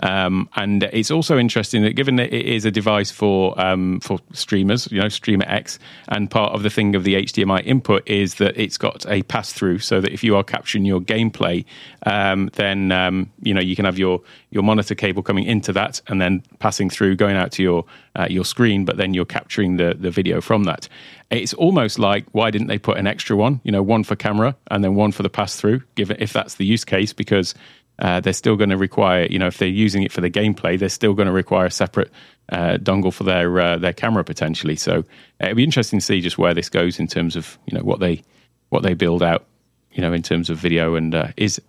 Um, 0.02 0.48
and 0.56 0.84
it's 0.84 1.10
also 1.10 1.38
interesting 1.38 1.82
that 1.82 1.94
given 1.94 2.16
that 2.16 2.32
it 2.32 2.46
is 2.46 2.64
a 2.64 2.70
device 2.70 3.10
for 3.10 3.58
um, 3.60 4.00
for 4.00 4.18
streamers, 4.32 4.90
you 4.90 5.00
know, 5.00 5.08
Streamer 5.08 5.44
X, 5.46 5.78
and 6.08 6.30
part 6.30 6.52
of 6.52 6.62
the 6.62 6.70
thing 6.70 6.94
of 6.94 7.04
the 7.04 7.14
HDMI 7.14 7.64
input 7.66 8.08
is 8.08 8.36
that 8.36 8.56
it's 8.56 8.78
got 8.78 9.04
a 9.08 9.22
pass 9.24 9.52
through, 9.52 9.78
so 9.78 10.00
that 10.00 10.12
if 10.12 10.24
you 10.24 10.36
are 10.36 10.44
capturing 10.44 10.84
your 10.84 11.00
gameplay, 11.00 11.64
um, 12.06 12.50
then 12.54 12.92
um, 12.92 13.30
you 13.42 13.52
know 13.52 13.60
you 13.60 13.76
can 13.76 13.84
have 13.84 13.98
your 13.98 14.20
your 14.50 14.62
monitor 14.62 14.94
cable 14.94 15.22
coming 15.22 15.44
into 15.44 15.72
that 15.72 16.00
and 16.08 16.20
then 16.20 16.42
passing 16.58 16.90
through, 16.90 17.16
going 17.16 17.36
out 17.36 17.52
to 17.52 17.62
your 17.62 17.84
uh, 18.16 18.26
your 18.28 18.44
screen, 18.44 18.84
but 18.84 18.96
then 18.96 19.14
you're 19.14 19.24
capturing 19.24 19.76
the 19.76 19.94
the 19.98 20.10
video 20.10 20.40
from 20.40 20.64
that. 20.64 20.88
It's 21.30 21.54
almost 21.54 21.98
like 21.98 22.24
why 22.32 22.50
didn't 22.50 22.66
they 22.66 22.78
put 22.78 22.96
an 22.96 23.06
extra 23.06 23.36
one? 23.36 23.60
You 23.64 23.70
know, 23.70 23.82
one 23.82 24.02
for 24.02 24.16
camera 24.16 24.56
and 24.70 24.82
then 24.82 24.94
one 24.94 25.12
for 25.12 25.22
the 25.22 25.30
pass 25.30 25.56
through, 25.56 25.82
given 25.94 26.16
if 26.18 26.32
that's 26.32 26.56
the 26.56 26.64
use 26.64 26.84
case, 26.84 27.12
because 27.12 27.54
uh, 28.00 28.20
they're 28.20 28.32
still 28.32 28.56
going 28.56 28.70
to 28.70 28.76
require, 28.76 29.26
you 29.26 29.38
know, 29.38 29.46
if 29.46 29.58
they're 29.58 29.68
using 29.68 30.02
it 30.02 30.12
for 30.12 30.20
the 30.20 30.30
gameplay, 30.30 30.78
they're 30.78 30.88
still 30.88 31.14
going 31.14 31.26
to 31.26 31.32
require 31.32 31.66
a 31.66 31.70
separate 31.70 32.10
uh, 32.50 32.78
dongle 32.78 33.12
for 33.12 33.24
their 33.24 33.60
uh, 33.60 33.78
their 33.78 33.92
camera 33.92 34.24
potentially. 34.24 34.76
So 34.76 34.98
uh, 34.98 35.46
it'd 35.46 35.56
be 35.56 35.64
interesting 35.64 35.98
to 36.00 36.04
see 36.04 36.20
just 36.20 36.38
where 36.38 36.54
this 36.54 36.68
goes 36.68 36.98
in 36.98 37.06
terms 37.06 37.36
of 37.36 37.58
you 37.66 37.76
know 37.76 37.84
what 37.84 38.00
they 38.00 38.22
what 38.70 38.82
they 38.82 38.94
build 38.94 39.22
out, 39.22 39.46
you 39.92 40.00
know, 40.00 40.12
in 40.12 40.22
terms 40.22 40.50
of 40.50 40.58
video 40.58 40.94
and 40.94 41.14
uh, 41.14 41.28
is. 41.36 41.60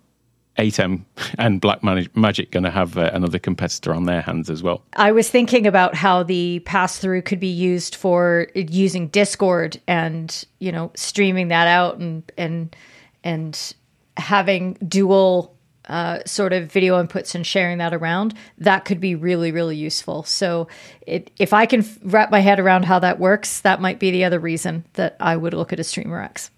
8M 0.58 1.06
and 1.38 1.62
Black 1.62 1.82
Magic 1.82 2.50
going 2.50 2.64
to 2.64 2.70
have 2.70 2.98
uh, 2.98 3.10
another 3.14 3.38
competitor 3.38 3.94
on 3.94 4.04
their 4.04 4.20
hands 4.20 4.50
as 4.50 4.62
well. 4.62 4.82
I 4.96 5.10
was 5.10 5.30
thinking 5.30 5.66
about 5.66 5.94
how 5.94 6.24
the 6.24 6.58
pass 6.66 6.98
through 6.98 7.22
could 7.22 7.40
be 7.40 7.46
used 7.46 7.94
for 7.94 8.48
using 8.54 9.08
Discord 9.08 9.80
and 9.88 10.44
you 10.58 10.70
know 10.70 10.92
streaming 10.94 11.48
that 11.48 11.68
out 11.68 11.96
and 11.96 12.30
and 12.36 12.76
and 13.24 13.74
having 14.18 14.74
dual 14.86 15.56
uh, 15.88 16.20
sort 16.26 16.52
of 16.52 16.70
video 16.70 17.02
inputs 17.02 17.34
and 17.34 17.46
sharing 17.46 17.78
that 17.78 17.92
around. 17.92 18.34
That 18.58 18.84
could 18.84 19.00
be 19.00 19.14
really 19.14 19.52
really 19.52 19.76
useful. 19.76 20.22
So 20.24 20.68
it, 21.06 21.30
if 21.38 21.52
I 21.52 21.66
can 21.66 21.84
wrap 22.02 22.30
my 22.30 22.40
head 22.40 22.60
around 22.60 22.84
how 22.84 22.98
that 23.00 23.18
works, 23.18 23.60
that 23.60 23.80
might 23.80 23.98
be 23.98 24.10
the 24.10 24.24
other 24.24 24.38
reason 24.38 24.84
that 24.94 25.16
I 25.20 25.36
would 25.36 25.54
look 25.54 25.72
at 25.72 25.80
a 25.80 25.84
Streamer 25.84 26.20
X. 26.20 26.50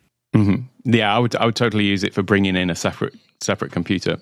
Yeah, 0.84 1.14
I 1.14 1.18
would 1.18 1.34
I 1.36 1.46
would 1.46 1.56
totally 1.56 1.84
use 1.84 2.04
it 2.04 2.12
for 2.12 2.22
bringing 2.22 2.56
in 2.56 2.70
a 2.70 2.74
separate 2.74 3.14
separate 3.40 3.72
computer. 3.72 4.18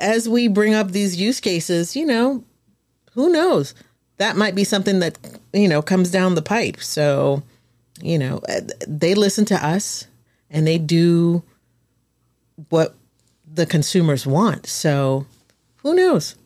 As 0.00 0.28
we 0.28 0.48
bring 0.48 0.74
up 0.74 0.90
these 0.90 1.20
use 1.20 1.40
cases, 1.40 1.94
you 1.94 2.04
know, 2.04 2.42
who 3.12 3.30
knows? 3.30 3.74
That 4.16 4.36
might 4.36 4.54
be 4.54 4.64
something 4.64 4.98
that, 5.00 5.18
you 5.52 5.68
know, 5.68 5.82
comes 5.82 6.10
down 6.10 6.34
the 6.34 6.42
pipe. 6.42 6.80
So, 6.80 7.42
you 8.00 8.18
know, 8.18 8.40
uh, 8.48 8.60
they 8.86 9.14
listen 9.14 9.44
to 9.46 9.66
us 9.66 10.06
and 10.50 10.66
they 10.66 10.78
do 10.78 11.42
what 12.68 12.94
the 13.52 13.66
consumers 13.66 14.26
want. 14.26 14.66
So, 14.66 15.26
who 15.78 15.94
knows? 15.94 16.36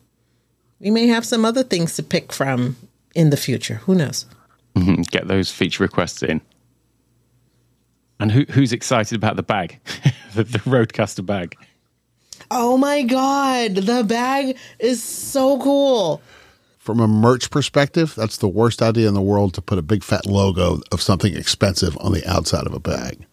We 0.79 0.91
may 0.91 1.07
have 1.07 1.25
some 1.25 1.45
other 1.45 1.63
things 1.63 1.95
to 1.95 2.03
pick 2.03 2.31
from 2.31 2.75
in 3.15 3.29
the 3.29 3.37
future. 3.37 3.75
Who 3.85 3.95
knows? 3.95 4.25
Mhm, 4.75 5.09
Get 5.09 5.27
those 5.27 5.49
feature 5.51 5.83
requests 5.83 6.21
in. 6.21 6.41
And 8.19 8.31
who 8.31 8.45
who's 8.49 8.73
excited 8.73 9.15
about 9.15 9.35
the 9.35 9.43
bag, 9.43 9.79
the, 10.33 10.43
the 10.43 10.59
Rodecaster 10.59 11.25
bag? 11.25 11.55
Oh 12.51 12.77
my 12.77 13.03
God. 13.03 13.75
The 13.75 14.03
bag 14.03 14.57
is 14.79 15.01
so 15.03 15.59
cool. 15.59 16.21
From 16.79 16.99
a 16.99 17.07
merch 17.07 17.49
perspective, 17.51 18.13
that's 18.15 18.37
the 18.37 18.47
worst 18.47 18.81
idea 18.81 19.07
in 19.07 19.13
the 19.13 19.21
world 19.21 19.53
to 19.55 19.61
put 19.61 19.77
a 19.77 19.81
big 19.81 20.03
fat 20.03 20.25
logo 20.25 20.79
of 20.91 21.01
something 21.01 21.35
expensive 21.35 21.97
on 21.99 22.13
the 22.13 22.25
outside 22.25 22.65
of 22.65 22.73
a 22.73 22.79
bag. 22.79 23.25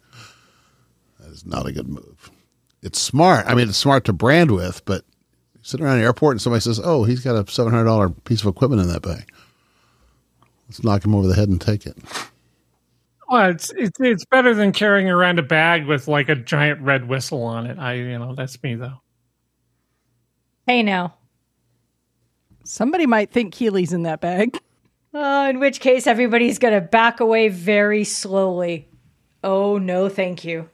That 1.20 1.30
is 1.30 1.46
not 1.46 1.66
a 1.66 1.72
good 1.72 1.88
move. 1.88 2.13
It's 2.84 3.00
smart. 3.00 3.46
I 3.46 3.54
mean, 3.54 3.68
it's 3.68 3.78
smart 3.78 4.04
to 4.04 4.12
brand 4.12 4.50
with, 4.50 4.84
but 4.84 5.04
you 5.54 5.60
sit 5.62 5.80
around 5.80 5.98
the 5.98 6.04
airport 6.04 6.34
and 6.34 6.42
somebody 6.42 6.60
says, 6.60 6.80
"Oh, 6.82 7.04
he's 7.04 7.20
got 7.20 7.34
a 7.34 7.50
seven 7.50 7.72
hundred 7.72 7.86
dollar 7.86 8.10
piece 8.10 8.42
of 8.42 8.46
equipment 8.46 8.82
in 8.82 8.88
that 8.88 9.02
bag." 9.02 9.32
Let's 10.68 10.84
knock 10.84 11.04
him 11.04 11.14
over 11.14 11.26
the 11.26 11.34
head 11.34 11.48
and 11.48 11.60
take 11.60 11.86
it. 11.86 11.96
Well, 13.28 13.50
it's, 13.50 13.72
it's 13.76 13.98
it's 14.00 14.24
better 14.26 14.54
than 14.54 14.72
carrying 14.72 15.08
around 15.08 15.38
a 15.38 15.42
bag 15.42 15.86
with 15.86 16.08
like 16.08 16.28
a 16.28 16.34
giant 16.34 16.82
red 16.82 17.08
whistle 17.08 17.42
on 17.42 17.66
it. 17.66 17.78
I 17.78 17.94
you 17.94 18.18
know 18.18 18.34
that's 18.34 18.62
me 18.62 18.74
though. 18.74 19.00
Hey 20.66 20.82
now. 20.82 21.14
Somebody 22.66 23.06
might 23.06 23.30
think 23.30 23.52
Keely's 23.52 23.92
in 23.92 24.02
that 24.02 24.20
bag. 24.20 24.58
Uh, 25.14 25.46
in 25.50 25.60
which 25.60 25.80
case, 25.80 26.06
everybody's 26.06 26.58
going 26.58 26.74
to 26.74 26.80
back 26.80 27.20
away 27.20 27.48
very 27.48 28.04
slowly. 28.04 28.88
Oh, 29.44 29.78
no, 29.78 30.08
thank 30.08 30.44
you. 30.44 30.68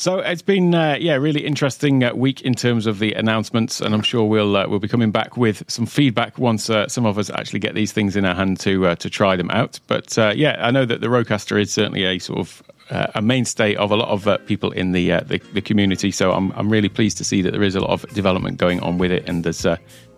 So 0.00 0.20
it's 0.20 0.42
been 0.42 0.76
uh, 0.76 0.96
yeah 1.00 1.16
really 1.16 1.44
interesting 1.44 2.04
uh, 2.04 2.14
week 2.14 2.42
in 2.42 2.54
terms 2.54 2.86
of 2.86 3.00
the 3.00 3.14
announcements, 3.14 3.80
and 3.80 3.92
I'm 3.92 4.02
sure 4.02 4.24
we'll 4.24 4.56
uh, 4.56 4.68
we'll 4.68 4.78
be 4.78 4.86
coming 4.86 5.10
back 5.10 5.36
with 5.36 5.68
some 5.68 5.86
feedback 5.86 6.38
once 6.38 6.70
uh, 6.70 6.86
some 6.86 7.04
of 7.04 7.18
us 7.18 7.30
actually 7.30 7.58
get 7.58 7.74
these 7.74 7.90
things 7.90 8.14
in 8.14 8.24
our 8.24 8.36
hand 8.36 8.60
to 8.60 8.86
uh, 8.86 8.94
to 8.94 9.10
try 9.10 9.34
them 9.34 9.50
out. 9.50 9.80
But 9.88 10.16
uh, 10.16 10.34
yeah, 10.36 10.54
I 10.60 10.70
know 10.70 10.84
that 10.84 11.00
the 11.00 11.08
Rodecaster 11.08 11.60
is 11.60 11.72
certainly 11.72 12.04
a 12.04 12.20
sort 12.20 12.38
of 12.38 12.62
a 12.90 13.20
mainstay 13.20 13.74
of 13.74 13.90
a 13.90 13.96
lot 13.96 14.08
of 14.08 14.46
people 14.46 14.70
in 14.70 14.92
the, 14.92 15.08
the, 15.26 15.42
the 15.52 15.60
community. 15.60 16.12
So 16.12 16.32
I'm 16.32 16.52
I'm 16.52 16.70
really 16.70 16.88
pleased 16.88 17.18
to 17.18 17.24
see 17.24 17.42
that 17.42 17.50
there 17.50 17.64
is 17.64 17.74
a 17.74 17.80
lot 17.80 17.90
of 17.90 18.08
development 18.14 18.56
going 18.56 18.78
on 18.80 18.98
with 18.98 19.10
it, 19.10 19.28
and 19.28 19.42
there's 19.42 19.66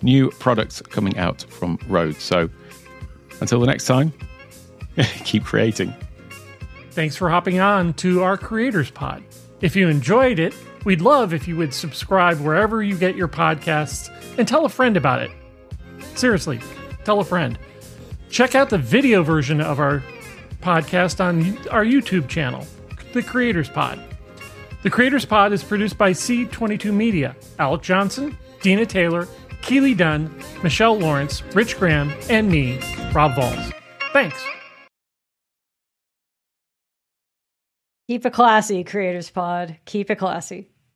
new 0.03 0.31
products 0.33 0.83
coming 0.83 1.17
out 1.17 1.47
from 1.49 1.79
Rode. 1.89 2.17
So 2.17 2.51
until 3.41 3.61
the 3.61 3.67
next 3.67 3.87
time, 3.87 4.13
keep 5.25 5.45
creating. 5.45 5.95
Thanks 6.91 7.17
for 7.17 7.31
hopping 7.31 7.61
on 7.61 7.95
to 7.95 8.23
our 8.23 8.37
Creators 8.37 8.91
Pod. 8.91 9.25
If 9.61 9.77
you 9.77 9.89
enjoyed 9.89 10.39
it, 10.39 10.55
we'd 10.85 11.03
love 11.03 11.35
if 11.35 11.47
you 11.47 11.57
would 11.57 11.75
subscribe 11.75 12.41
wherever 12.41 12.83
you 12.83 12.97
get 12.97 13.17
your 13.17 13.29
podcasts 13.29 14.11
and 14.39 14.49
tell 14.49 14.65
a 14.65 14.71
friend 14.71 14.97
about 14.97 15.23
it. 15.23 15.31
Seriously, 16.15 16.61
tell 17.05 17.21
a 17.21 17.25
friend. 17.25 17.59
Check 18.31 18.55
out 18.55 18.71
the 18.71 18.79
video 18.79 19.23
version 19.23 19.61
of 19.61 19.79
our 19.79 20.03
podcast 20.63 21.21
on 21.21 21.59
our 21.69 21.85
YouTube 21.85 22.29
channel, 22.29 22.67
The 23.13 23.23
Creators 23.23 23.69
Pod. 23.69 24.01
The 24.83 24.91
Creators 24.91 25.27
Pod 25.27 25.53
is 25.53 25.63
produced 25.63 25.99
by 25.99 26.13
C22 26.13 26.93
Media, 26.93 27.37
Alec 27.59 27.83
Johnson, 27.83 28.39
Dina 28.63 28.87
Taylor, 28.87 29.29
Keely 29.61 29.95
Dunn, 29.95 30.35
Michelle 30.63 30.99
Lawrence, 30.99 31.43
Rich 31.55 31.79
Graham, 31.79 32.13
and 32.31 32.49
me, 32.51 32.79
Robb 33.13 33.33
Vaules. 33.33 33.75
Thanks. 34.13 34.43
Keep 38.11 38.27
it 38.27 38.33
classy, 38.33 38.83
Creators 38.83 39.31
Pod. 39.31 39.77
Keep 39.85 40.11
it 40.11 40.17
classy. 40.17 40.69